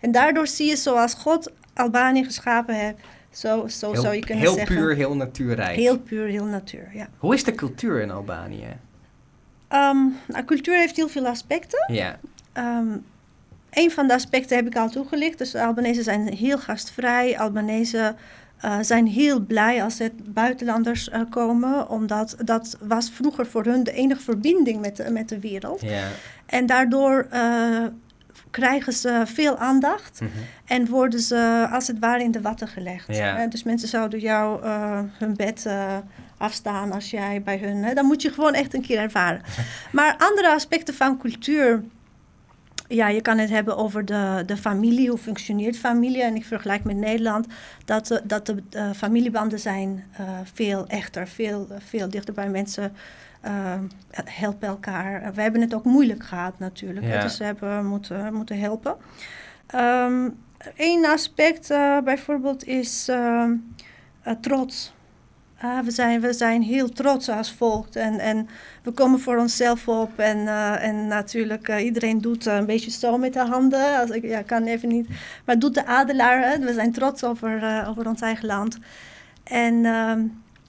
En 0.02 0.12
daardoor 0.12 0.48
zie 0.48 0.70
je 0.70 0.76
zoals 0.76 1.14
God 1.14 1.52
Albanië 1.74 2.24
geschapen 2.24 2.76
heeft, 2.76 2.98
zo, 3.32 3.68
zo 3.68 3.92
Heel, 3.92 4.02
zou 4.02 4.16
je 4.16 4.20
kunnen 4.20 4.44
heel 4.44 4.54
zeggen. 4.54 4.76
puur, 4.76 4.96
heel 4.96 5.16
natuurrijk. 5.16 5.76
Heel 5.76 6.00
puur, 6.00 6.28
heel 6.28 6.46
natuur, 6.46 6.90
ja. 6.94 7.08
Hoe 7.18 7.34
is 7.34 7.44
de 7.44 7.56
cultuur 7.56 8.02
in 8.02 8.12
Albanië? 8.12 8.68
Um, 9.74 10.16
nou, 10.28 10.46
cultuur 10.46 10.78
heeft 10.78 10.96
heel 10.96 11.10
veel 11.10 11.28
aspecten. 11.28 11.94
Ja. 11.94 12.20
Um, 12.58 13.06
een 13.74 13.92
van 13.92 14.08
de 14.08 14.14
aspecten 14.14 14.56
heb 14.56 14.68
ik 14.68 14.76
al 14.76 14.90
toegelicht. 14.90 15.38
Dus 15.38 15.52
de 15.52 15.64
Albanese 15.64 16.04
zijn 16.04 16.34
heel 16.34 16.58
gastvrij. 16.58 17.40
Albanese 17.40 18.16
uh, 18.66 18.78
zijn 18.82 19.08
heel 19.08 19.40
blij 19.40 19.84
als 19.84 20.00
er 20.00 20.12
buitenlanders 20.24 21.10
uh, 21.10 21.22
komen. 21.30 21.90
Omdat 21.90 22.36
dat 22.44 22.78
was 22.80 23.12
vroeger 23.12 23.46
voor 23.46 23.66
hun 23.66 23.84
de 23.84 23.92
enige 23.92 24.22
verbinding 24.22 24.82
met 24.82 24.96
de, 24.96 25.12
met 25.12 25.30
de 25.30 25.40
wereld. 25.40 25.82
Ja. 25.82 26.08
En 26.46 26.66
daardoor 26.66 27.28
uh, 27.34 27.86
krijgen 28.50 28.94
ze 28.94 29.22
veel 29.26 29.58
aandacht. 29.58 30.22
Mhm. 30.22 30.32
En 30.66 30.88
worden 30.88 31.20
ze 31.20 31.68
als 31.72 31.88
het 31.88 32.00
ware 32.00 32.24
in 32.24 32.32
de 32.32 32.42
watten 32.42 32.68
gelegd. 32.68 33.16
Ja. 33.16 33.48
Dus 33.48 33.64
mensen 33.64 33.88
zouden 33.88 34.20
jou 34.20 34.66
hun 35.18 35.36
bed 35.36 35.68
afstaan 36.44 36.92
als 36.92 37.10
jij 37.10 37.42
bij 37.42 37.58
hun. 37.58 37.84
Hè? 37.84 37.94
Dan 37.94 38.06
moet 38.06 38.22
je 38.22 38.32
gewoon 38.32 38.54
echt 38.54 38.74
een 38.74 38.82
keer 38.82 39.00
ervaren. 39.00 39.42
Maar 39.92 40.16
andere 40.18 40.54
aspecten 40.54 40.94
van 40.94 41.18
cultuur. 41.18 41.84
Ja, 42.88 43.08
je 43.08 43.22
kan 43.22 43.38
het 43.38 43.50
hebben 43.50 43.78
over 43.78 44.06
de, 44.06 44.44
de 44.46 44.58
familie, 44.58 45.10
hoe 45.10 45.18
functioneert 45.18 45.78
familie. 45.78 46.24
En 46.24 46.36
ik 46.36 46.46
vergelijk 46.46 46.84
met 46.84 46.96
Nederland 46.96 47.48
dat, 47.86 48.08
de, 48.08 48.22
dat 48.24 48.46
de 48.46 48.64
uh, 48.72 48.92
familiebanden 48.92 49.60
zijn 49.60 50.04
uh, 50.20 50.30
veel 50.54 50.88
echter, 50.88 51.28
veel, 51.28 51.68
veel 51.78 52.10
dichter 52.10 52.34
bij 52.34 52.50
mensen. 52.50 52.96
Uh, 53.46 53.74
helpen 54.24 54.68
elkaar. 54.68 55.34
we 55.34 55.42
hebben 55.42 55.62
het 55.62 55.74
ook 55.74 55.84
moeilijk 55.84 56.24
gehad 56.24 56.60
natuurlijk. 56.60 57.06
Ja. 57.06 57.22
Dus 57.22 57.38
we 57.38 57.44
hebben 57.44 57.86
moeten, 57.86 58.34
moeten 58.34 58.60
helpen. 58.60 58.96
Um, 59.76 60.38
Eén 60.76 61.06
aspect 61.06 61.68
bijvoorbeeld 62.04 62.66
is 62.66 63.10
trots. 64.42 64.94
Ah, 65.64 65.80
we, 65.84 65.92
zijn, 65.92 66.22
we 66.22 66.34
zijn 66.34 66.62
heel 66.62 66.90
trots 66.90 67.30
als 67.30 67.52
volk 67.52 67.96
en, 67.96 68.20
en 68.20 68.48
we 68.84 68.92
komen 68.92 69.20
voor 69.20 69.38
onszelf 69.38 69.88
op. 69.88 70.20
En, 70.20 70.38
uh, 70.38 70.84
en 70.84 71.08
natuurlijk, 71.08 71.68
uh, 71.68 71.84
iedereen 71.84 72.22
doet 72.22 72.48
uh, 72.48 72.56
een 72.56 72.66
beetje 72.66 72.92
zo 72.92 73.18
met 73.18 73.34
de 73.34 73.40
handen. 73.40 74.00
Als 74.00 74.10
ik 74.10 74.24
ja, 74.24 74.42
kan 74.42 74.64
even 74.64 74.90
niet. 74.90 75.08
Maar 75.46 75.60
doet 75.60 75.74
de 75.74 75.86
adelaar. 75.86 76.50
Hè? 76.50 76.60
We 76.60 76.74
zijn 76.74 76.92
trots 76.92 77.24
over, 77.24 77.86
over 77.88 78.08
ons 78.08 78.22
eigen 78.22 78.46
land. 78.46 78.78
En 79.44 79.86
ehm, 79.86 80.26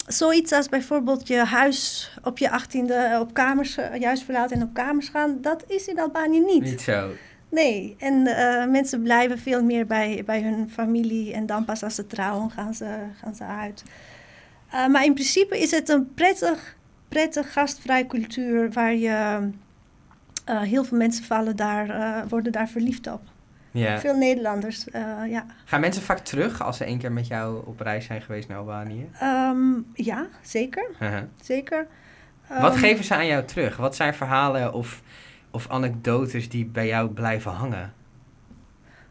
zoiets 0.07 0.53
als 0.53 0.69
bijvoorbeeld 0.69 1.29
je 1.29 1.39
huis 1.39 2.11
op 2.23 2.39
je 2.39 2.51
achttiende 2.51 3.19
op 3.21 3.35
kamers, 3.35 3.79
juist 3.99 4.25
verlaten 4.25 4.57
en 4.57 4.63
op 4.63 4.75
kamers 4.75 5.09
gaan, 5.09 5.39
dat 5.41 5.65
is 5.67 5.87
in 5.87 6.01
Albanië 6.01 6.41
niet. 6.41 6.63
Niet 6.63 6.81
zo. 6.81 7.11
Nee, 7.49 7.97
en 7.99 8.23
mensen 8.71 9.03
blijven 9.03 9.39
veel 9.39 9.63
meer 9.63 9.87
bij, 9.87 10.23
bij 10.27 10.43
hun 10.43 10.71
familie. 10.71 11.33
En 11.33 11.47
dan 11.47 11.65
pas 11.65 11.83
als 11.83 11.95
ze 11.95 12.07
trouwen 12.07 12.51
gaan 12.51 12.75
ze, 12.75 12.97
gaan 13.23 13.35
ze 13.35 13.45
uit. 13.45 13.83
Uh, 14.75 14.87
maar 14.87 15.05
in 15.05 15.15
principe 15.15 15.59
is 15.61 15.71
het 15.71 15.89
een 15.89 16.15
prettig, 16.15 16.77
prettig 17.09 17.53
gastvrij 17.53 18.07
cultuur 18.07 18.73
waar 18.73 18.95
je 18.95 19.49
uh, 20.51 20.61
heel 20.61 20.85
veel 20.85 20.99
mensen 20.99 21.25
vallen 21.25 21.57
daar, 21.57 21.89
uh, 21.89 22.19
worden 22.29 22.53
daar 22.53 22.69
verliefd 22.69 23.07
op. 23.07 23.21
Ja. 23.71 23.99
Veel 23.99 24.17
Nederlanders, 24.17 24.85
ja. 25.29 25.47
Gaan 25.65 25.81
mensen 25.81 26.03
vaak 26.03 26.19
terug 26.19 26.63
als 26.63 26.77
ze 26.77 26.85
één 26.85 26.99
keer 26.99 27.13
met 27.13 27.27
jou 27.27 27.67
op 27.67 27.81
reis 27.81 28.05
zijn 28.05 28.23
geweest 28.23 28.49
naar 28.49 28.59
Albanië? 28.59 29.09
Um, 29.23 29.87
ja, 29.95 30.27
zeker. 30.43 30.91
-huh. 30.99 31.19
zeker. 31.43 31.87
Wat 32.49 32.73
Um, 32.75 32.79
geven 32.79 33.05
ze 33.05 33.15
aan 33.15 33.27
jou 33.27 33.45
terug? 33.45 33.77
Wat 33.77 33.97
zijn 33.97 34.15
verhalen 34.15 34.73
of, 34.73 35.03
of 35.51 35.69
anekdotes 35.69 36.49
die 36.49 36.65
bij 36.65 36.87
jou 36.87 37.09
blijven 37.09 37.51
hangen? 37.51 37.93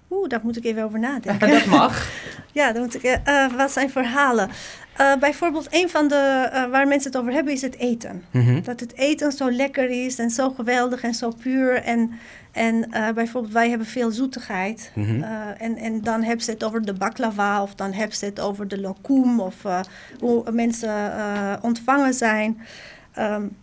Oeh, 0.09 0.29
daar 0.29 0.39
moet 0.43 0.57
ik 0.57 0.63
even 0.63 0.83
over 0.83 0.99
nadenken. 0.99 1.49
dat 1.59 1.65
mag. 1.65 2.09
ja, 2.51 2.71
dan 2.71 2.81
moet 2.81 3.03
ik, 3.03 3.19
uh, 3.27 3.55
wat 3.55 3.71
zijn 3.71 3.89
verhalen? 3.89 4.49
Uh, 4.99 5.15
bijvoorbeeld, 5.15 5.67
een 5.69 5.89
van 5.89 6.07
de 6.07 6.49
uh, 6.53 6.65
waar 6.65 6.87
mensen 6.87 7.11
het 7.11 7.19
over 7.19 7.33
hebben 7.33 7.53
is 7.53 7.61
het 7.61 7.77
eten. 7.77 8.23
Mm 8.31 8.45
-hmm. 8.45 8.63
Dat 8.63 8.79
het 8.79 8.95
eten 8.95 9.31
zo 9.31 9.51
lekker 9.51 9.89
is 9.89 10.19
en 10.19 10.29
zo 10.29 10.49
geweldig 10.49 11.03
en 11.03 11.13
zo 11.13 11.31
puur. 11.41 11.75
En, 11.75 12.11
en 12.51 12.89
bijvoorbeeld, 13.15 13.53
wij 13.53 13.69
hebben 13.69 13.87
veel 13.87 14.11
zoetigheid. 14.11 14.91
Mm 14.95 15.05
-hmm. 15.05 15.23
en, 15.57 15.77
en 15.77 16.01
dan 16.01 16.23
hebben 16.23 16.45
ze 16.45 16.51
het 16.51 16.63
over 16.63 16.85
de 16.85 16.93
baklava 16.93 17.61
of 17.61 17.75
dan 17.75 17.93
hebben 17.93 18.17
ze 18.17 18.25
het 18.25 18.39
over 18.39 18.67
de 18.67 18.79
lokum 18.79 19.39
of 19.39 19.55
hoe 20.19 20.51
mensen 20.51 21.11
ontvangen 21.61 22.13
zijn. 22.13 22.61
Um, 23.19 23.55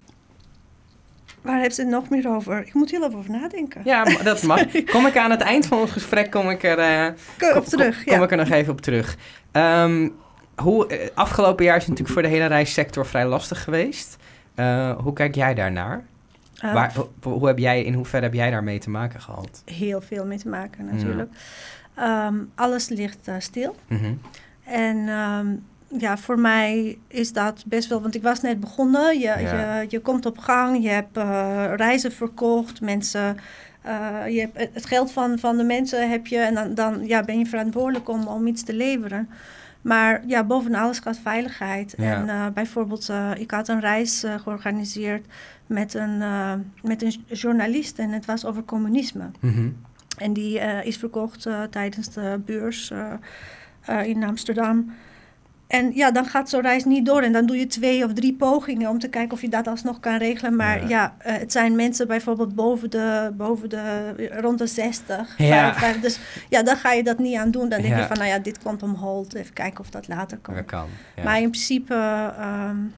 Waar 1.42 1.54
hebben 1.54 1.74
ze 1.74 1.80
het 1.80 1.90
nog 1.90 2.08
meer 2.08 2.28
over? 2.28 2.58
Ik 2.66 2.74
moet 2.74 2.90
heel 2.90 3.04
even 3.04 3.18
over 3.18 3.30
nadenken. 3.30 3.80
Ja, 3.84 4.04
dat 4.04 4.42
mag. 4.42 4.60
Kom 4.92 5.06
ik 5.06 5.16
aan 5.16 5.30
het 5.30 5.40
eind 5.40 5.66
van 5.66 5.78
ons 5.78 5.90
gesprek, 5.90 6.30
kom 6.30 6.50
ik 6.50 6.62
er, 6.62 6.78
uh, 6.78 7.06
kom, 7.38 7.58
op 7.58 7.64
terug, 7.64 7.94
kom, 7.96 8.04
kom 8.04 8.18
ja. 8.18 8.24
ik 8.24 8.30
er 8.30 8.36
nog 8.36 8.50
even 8.50 8.72
op 8.72 8.80
terug. 8.80 9.16
Um, 9.52 10.14
hoe, 10.62 10.92
uh, 10.92 11.08
afgelopen 11.14 11.64
jaar 11.64 11.76
is 11.76 11.82
het 11.82 11.90
natuurlijk 11.90 12.18
voor 12.20 12.28
de 12.28 12.36
hele 12.36 12.46
reissector 12.46 13.06
vrij 13.06 13.26
lastig 13.26 13.64
geweest. 13.64 14.16
Uh, 14.56 14.98
hoe 14.98 15.12
kijk 15.12 15.34
jij 15.34 15.54
daarnaar? 15.54 16.04
Waar, 16.60 16.94
hoe, 16.94 17.32
hoe 17.32 17.46
heb 17.46 17.58
jij, 17.58 17.84
in 17.84 17.94
hoeverre 17.94 18.24
heb 18.24 18.34
jij 18.34 18.50
daar 18.50 18.64
mee 18.64 18.78
te 18.78 18.90
maken 18.90 19.20
gehad? 19.20 19.62
Heel 19.64 20.00
veel 20.00 20.26
mee 20.26 20.38
te 20.38 20.48
maken 20.48 20.84
natuurlijk. 20.84 21.30
Ja. 21.96 22.26
Um, 22.26 22.50
alles 22.54 22.88
ligt 22.88 23.30
stil. 23.38 23.76
Mm 23.88 23.98
-hmm. 23.98 24.20
En 24.64 24.96
um, 25.08 25.64
ja, 25.98 26.18
voor 26.18 26.38
mij 26.38 26.98
is 27.08 27.32
dat 27.32 27.62
best 27.66 27.88
wel, 27.88 28.02
want 28.02 28.14
ik 28.14 28.22
was 28.22 28.40
net 28.40 28.60
begonnen. 28.60 29.18
Je, 29.18 29.20
Ja. 29.20 29.80
je, 29.80 29.86
je 29.88 30.00
komt 30.00 30.26
op 30.26 30.38
gang, 30.38 30.82
je 30.82 30.88
hebt 30.88 31.16
reizen 31.76 32.12
verkocht, 32.12 32.80
mensen. 32.80 33.36
Uh, 33.86 34.34
je 34.34 34.40
hebt 34.40 34.74
het 34.74 34.86
geld 34.86 35.12
van, 35.12 35.38
van 35.38 35.56
de 35.56 35.62
mensen 35.62 36.10
heb 36.10 36.26
je 36.26 36.38
en 36.38 36.54
dan, 36.54 36.74
dan 36.74 37.06
ja, 37.06 37.22
ben 37.22 37.38
je 37.38 37.46
verantwoordelijk 37.46 38.08
om, 38.08 38.26
om 38.26 38.46
iets 38.46 38.62
te 38.62 38.74
leveren. 38.74 39.28
Maar 39.82 40.22
ja, 40.26 40.44
boven 40.44 40.74
alles 40.74 40.98
gaat 40.98 41.18
veiligheid. 41.18 41.94
Ja. 41.96 42.14
En 42.14 42.26
uh, 42.26 42.46
bijvoorbeeld, 42.54 43.12
ik 43.34 43.50
had 43.50 43.68
een 43.68 43.80
reis 43.80 44.24
georganiseerd 44.42 45.26
met 45.66 45.94
een, 45.94 46.18
met 46.82 47.02
een 47.02 47.24
journalist 47.26 47.98
en 47.98 48.10
het 48.10 48.24
was 48.24 48.44
over 48.44 48.64
communisme. 48.64 49.30
Mm 49.40 49.52
-hmm. 49.52 49.76
En 50.18 50.32
die 50.32 50.58
is 50.84 50.96
verkocht 50.96 51.48
tijdens 51.70 52.10
de 52.10 52.40
beurs 52.44 52.92
in 54.04 54.24
Amsterdam. 54.24 54.92
En 55.70 55.94
ja, 55.94 56.10
dan 56.10 56.24
gaat 56.26 56.48
zo'n 56.48 56.60
reis 56.60 56.84
niet 56.84 57.06
door. 57.06 57.22
En 57.22 57.32
dan 57.32 57.46
doe 57.46 57.58
je 57.58 57.66
twee 57.66 58.04
of 58.04 58.12
drie 58.12 58.34
pogingen 58.34 58.90
om 58.90 58.98
te 58.98 59.08
kijken 59.08 59.32
of 59.32 59.40
je 59.40 59.48
dat 59.48 59.66
alsnog 59.68 60.00
kan 60.00 60.16
regelen. 60.16 60.56
Maar 60.56 60.80
ja, 60.80 60.88
ja 60.88 61.14
uh, 61.26 61.38
het 61.38 61.52
zijn 61.52 61.76
mensen 61.76 62.06
bijvoorbeeld 62.06 62.54
boven 62.54 62.90
de, 62.90 63.30
boven 63.36 63.68
de 63.68 64.12
rond 64.40 64.58
de 64.58 64.66
60. 64.66 65.34
Ja. 65.38 65.74
55. 65.74 66.00
Dus 66.02 66.20
ja, 66.48 66.62
dan 66.62 66.76
ga 66.76 66.92
je 66.92 67.02
dat 67.02 67.18
niet 67.18 67.36
aan 67.36 67.50
doen. 67.50 67.68
Dan 67.68 67.80
denk 67.80 67.94
Ja. 67.94 68.00
je 68.00 68.06
van, 68.06 68.16
nou 68.16 68.28
ja, 68.28 68.38
dit 68.38 68.58
komt 68.62 68.82
om 68.82 68.94
hold. 68.94 69.34
Even 69.34 69.52
kijken 69.52 69.80
of 69.80 69.90
dat 69.90 70.08
later 70.08 70.38
komt. 70.38 70.56
Dat 70.56 70.66
kan. 70.66 70.88
Maar 71.24 71.40
in 71.40 71.50
principe 71.50 71.94
um, 72.40 72.94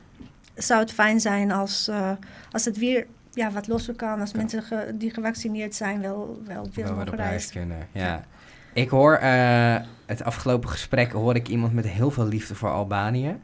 zou 0.55 0.81
het 0.81 0.93
fijn 0.93 1.21
zijn 1.21 1.51
als, 1.53 1.89
uh, 1.91 2.11
als 2.51 2.65
het 2.65 2.79
weer 2.79 3.07
ja, 3.33 3.51
wat 3.51 3.67
losser 3.69 3.95
kan. 3.95 4.21
Als 4.21 4.33
mensen 4.33 4.63
ge, 4.63 4.91
die 4.95 5.11
gevaccineerd 5.11 5.75
zijn 5.75 6.01
wel, 6.01 6.43
wel 6.47 6.69
weer 6.75 6.87
mogen 6.87 7.09
op 7.09 7.15
reis 7.15 7.29
reizen. 7.29 7.53
kunnen. 7.53 7.79
Ja. 7.93 8.25
Ik 8.73 8.89
hoor 8.89 9.21
uh, 9.23 9.75
het 10.13 10.25
afgelopen 10.25 10.69
gesprek 10.69 11.13
hoor 11.13 11.35
ik 11.35 11.49
iemand 11.49 11.73
met 11.73 11.89
heel 11.89 12.11
veel 12.11 12.27
liefde 12.27 12.55
voor 12.55 12.71
Albanië. 12.71 13.37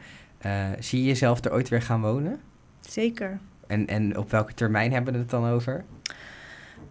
Uh, 0.47 0.67
zie 0.79 1.01
je 1.01 1.07
jezelf 1.07 1.45
er 1.45 1.53
ooit 1.53 1.69
weer 1.69 1.83
gaan 1.83 2.01
wonen? 2.01 2.41
Zeker. 2.81 3.39
En, 3.67 3.87
en 3.87 4.19
op 4.19 4.31
welke 4.31 4.55
termijn 4.55 4.93
hebben 4.93 5.13
we 5.13 5.19
het 5.19 5.31
dan 5.31 5.47
over? 5.47 5.85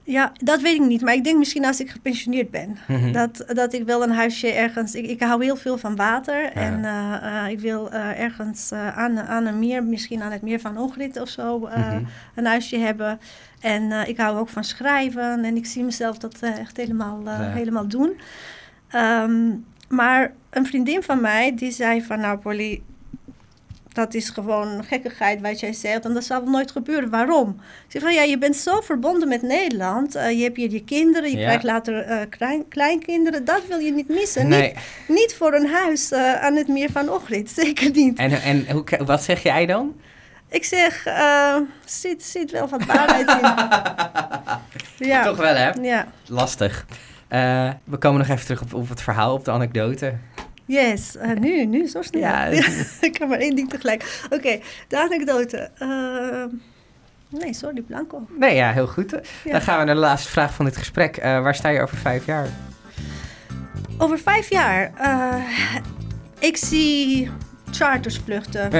Ja, 0.03 0.31
dat 0.33 0.61
weet 0.61 0.75
ik 0.75 0.87
niet. 0.87 1.01
Maar 1.01 1.13
ik 1.13 1.23
denk 1.23 1.37
misschien 1.37 1.65
als 1.65 1.79
ik 1.79 1.89
gepensioneerd 1.89 2.51
ben. 2.51 2.77
Mhm. 2.87 3.11
Dat, 3.11 3.45
dat 3.47 3.73
ik 3.73 3.85
wel 3.85 4.03
een 4.03 4.11
huisje 4.11 4.51
ergens... 4.51 4.95
Ik, 4.95 5.05
ik 5.05 5.21
hou 5.21 5.43
heel 5.43 5.55
veel 5.55 5.77
van 5.77 5.95
water. 5.95 6.41
Ja. 6.41 6.51
En 6.51 6.79
uh, 6.79 7.43
uh, 7.43 7.49
ik 7.49 7.59
wil 7.59 7.93
uh, 7.93 8.19
ergens 8.19 8.71
aan, 8.71 9.19
aan 9.19 9.45
een 9.45 9.59
meer, 9.59 9.83
misschien 9.83 10.21
aan 10.21 10.31
het 10.31 10.41
meer 10.41 10.59
van 10.59 10.77
Ogrid 10.77 11.21
of 11.21 11.29
zo... 11.29 11.59
Mhm. 11.59 12.03
een 12.35 12.45
huisje 12.45 12.77
hebben. 12.77 13.19
En 13.59 14.07
ik 14.07 14.17
hou 14.17 14.37
ook 14.37 14.49
van 14.49 14.63
schrijven. 14.63 15.45
En 15.45 15.55
ik 15.55 15.65
zie 15.65 15.83
mezelf 15.83 16.17
dat 16.17 16.39
echt 16.39 16.77
helemaal, 16.77 17.21
Ja. 17.23 17.39
helemaal 17.39 17.87
doen. 17.87 18.19
Um, 18.95 19.65
maar 19.89 20.33
een 20.49 20.65
vriendin 20.65 21.03
van 21.03 21.21
mij, 21.21 21.55
die 21.55 21.71
zei 21.71 22.01
van... 22.03 22.19
Nou, 22.19 22.37
Polly, 22.37 22.81
dat 23.93 24.13
is 24.13 24.29
gewoon 24.29 24.83
gekkigheid 24.83 25.41
wat 25.41 25.59
jij 25.59 25.73
zegt. 25.73 26.05
En 26.05 26.13
dat 26.13 26.23
zal 26.23 26.43
nooit 26.43 26.71
gebeuren. 26.71 27.09
Waarom? 27.09 27.49
Ik 27.85 27.91
zeg 27.91 28.01
van, 28.01 28.13
ja, 28.13 28.21
je 28.21 28.37
bent 28.37 28.55
zo 28.55 28.81
verbonden 28.81 29.27
met 29.27 29.41
Nederland. 29.41 30.15
Uh, 30.15 30.31
je 30.31 30.43
hebt 30.43 30.57
hier 30.57 30.71
je 30.71 30.83
kinderen. 30.83 31.31
Je 31.31 31.37
Ja. 31.37 31.43
krijgt 31.45 31.63
later 31.63 32.09
uh, 32.09 32.17
klein, 32.29 32.67
kleinkinderen. 32.67 33.45
Dat 33.45 33.67
wil 33.67 33.77
je 33.79 33.91
niet 33.91 34.07
missen. 34.09 34.47
Nee. 34.47 34.61
Niet, 34.61 34.77
niet 35.17 35.35
voor 35.37 35.53
een 35.53 35.67
huis 35.67 36.11
uh, 36.11 36.33
aan 36.43 36.55
het 36.55 36.67
meer 36.67 36.91
van 36.91 37.09
Ogrid. 37.09 37.49
Zeker 37.61 37.91
niet. 37.91 38.17
En, 38.17 38.31
en 38.41 38.71
hoe, 38.71 38.83
wat 39.05 39.23
zeg 39.23 39.43
jij 39.43 39.65
dan? 39.65 39.95
Ik 40.49 40.63
zeg, 40.63 41.05
er 41.05 41.63
zit, 41.85 42.23
zit 42.23 42.51
wel 42.51 42.67
wat 42.67 42.85
waarheid 42.85 43.29
in. 43.29 43.47
ja. 45.07 45.23
Toch 45.23 45.37
wel, 45.37 45.55
hè? 45.55 45.69
Ja. 45.69 46.07
Lastig. 46.27 46.85
Uh, 47.29 47.69
we 47.83 47.97
komen 47.97 48.19
nog 48.19 48.27
even 48.27 48.45
terug 48.45 48.61
op, 48.61 48.73
op 48.73 48.89
het 48.89 49.01
verhaal, 49.01 49.33
op 49.33 49.45
de 49.45 49.51
anekdote. 49.51 50.13
Yes, 50.65 51.15
uh, 51.15 51.33
nu, 51.33 51.65
nu, 51.65 51.87
zo 51.87 52.01
snel. 52.01 52.21
Ja. 52.21 52.45
ik 53.01 53.17
heb 53.17 53.27
maar 53.27 53.39
één 53.39 53.55
ding 53.55 53.69
tegelijk. 53.69 54.21
Oké, 54.25 54.35
okay, 54.35 54.63
de 54.87 54.99
anekdote. 54.99 55.69
Uh, 55.79 56.43
nee, 57.41 57.53
sorry, 57.53 57.81
Blanco. 57.81 58.27
Nee, 58.39 58.55
ja, 58.55 58.71
heel 58.71 58.87
goed. 58.87 59.11
Ja. 59.43 59.51
Dan 59.51 59.61
gaan 59.61 59.79
we 59.79 59.85
naar 59.85 59.95
de 59.95 60.01
laatste 60.01 60.29
vraag 60.29 60.53
van 60.53 60.65
dit 60.65 60.77
gesprek. 60.77 61.17
Uh, 61.17 61.23
waar 61.23 61.55
sta 61.55 61.69
je 61.69 61.81
over 61.81 61.97
vijf 61.97 62.25
jaar? 62.25 62.47
Over 63.97 64.19
vijf 64.19 64.49
jaar? 64.49 64.91
Ik 66.39 66.57
zie 66.57 67.29
chartersvluchten. 67.71 68.71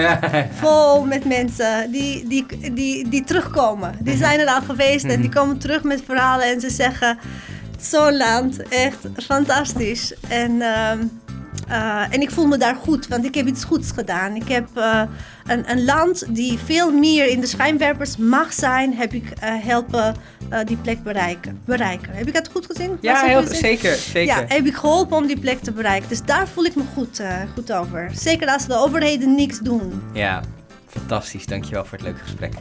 vol 0.51 1.05
met 1.05 1.25
mensen 1.25 1.91
die, 1.91 2.27
die, 2.27 2.73
die, 2.73 3.09
die 3.09 3.23
terugkomen. 3.23 3.95
Die 3.99 4.17
zijn 4.17 4.39
er 4.39 4.47
al 4.47 4.61
geweest 4.61 5.05
en 5.05 5.21
die 5.21 5.29
komen 5.29 5.57
terug 5.57 5.83
met 5.83 6.01
verhalen 6.05 6.45
en 6.45 6.59
ze 6.59 6.69
zeggen... 6.69 7.17
Zo'n 7.81 8.17
land, 8.17 8.67
echt 8.67 8.97
fantastisch. 9.17 10.13
En, 10.27 10.51
uh, 10.51 10.91
uh, 11.69 12.13
en 12.13 12.21
ik 12.21 12.31
voel 12.31 12.45
me 12.45 12.57
daar 12.57 12.75
goed, 12.75 13.07
want 13.07 13.25
ik 13.25 13.35
heb 13.35 13.47
iets 13.47 13.63
goeds 13.63 13.91
gedaan. 13.91 14.35
Ik 14.35 14.47
heb 14.47 14.67
uh, 14.77 15.01
een, 15.45 15.71
een, 15.71 15.85
land 15.85 16.35
die 16.35 16.59
veel 16.65 16.91
meer 16.91 17.27
in 17.27 17.39
de 17.39 17.47
schijnwerpers 17.47 18.17
mag 18.17 18.53
zijn, 18.53 18.93
heb 18.93 19.13
ik 19.13 19.23
uh, 19.23 19.33
helpen 19.41 20.15
die 20.65 20.77
plek 20.77 21.03
bereiken, 21.03 21.61
bereiken. 21.65 22.13
Heb 22.13 22.27
ik 22.27 22.35
het 22.35 22.49
goed 22.51 22.65
gezien? 22.65 22.97
Ja, 23.01 23.25
heel, 23.25 23.47
zeker, 23.47 23.95
zeker. 23.95 24.35
Ja, 24.35 24.45
heb 24.47 24.65
ik 24.65 24.75
geholpen 24.75 25.17
om 25.17 25.27
die 25.27 25.39
plek 25.39 25.59
te 25.59 25.71
bereiken. 25.71 26.09
Dus 26.09 26.21
daar 26.21 26.47
voel 26.47 26.65
ik 26.65 26.75
me 26.75 26.83
goed, 26.93 27.21
goed 27.53 27.71
over. 27.71 28.11
Zeker 28.13 28.47
als 28.47 28.65
de 28.65 28.75
overheden 28.75 29.35
niks 29.35 29.59
doen. 29.59 30.01
Ja. 30.13 30.41
Fantastisch, 30.87 31.45
dankjewel 31.45 31.85
voor 31.85 31.97
het 31.97 32.07
leuke 32.07 32.23
gesprek. 32.23 32.53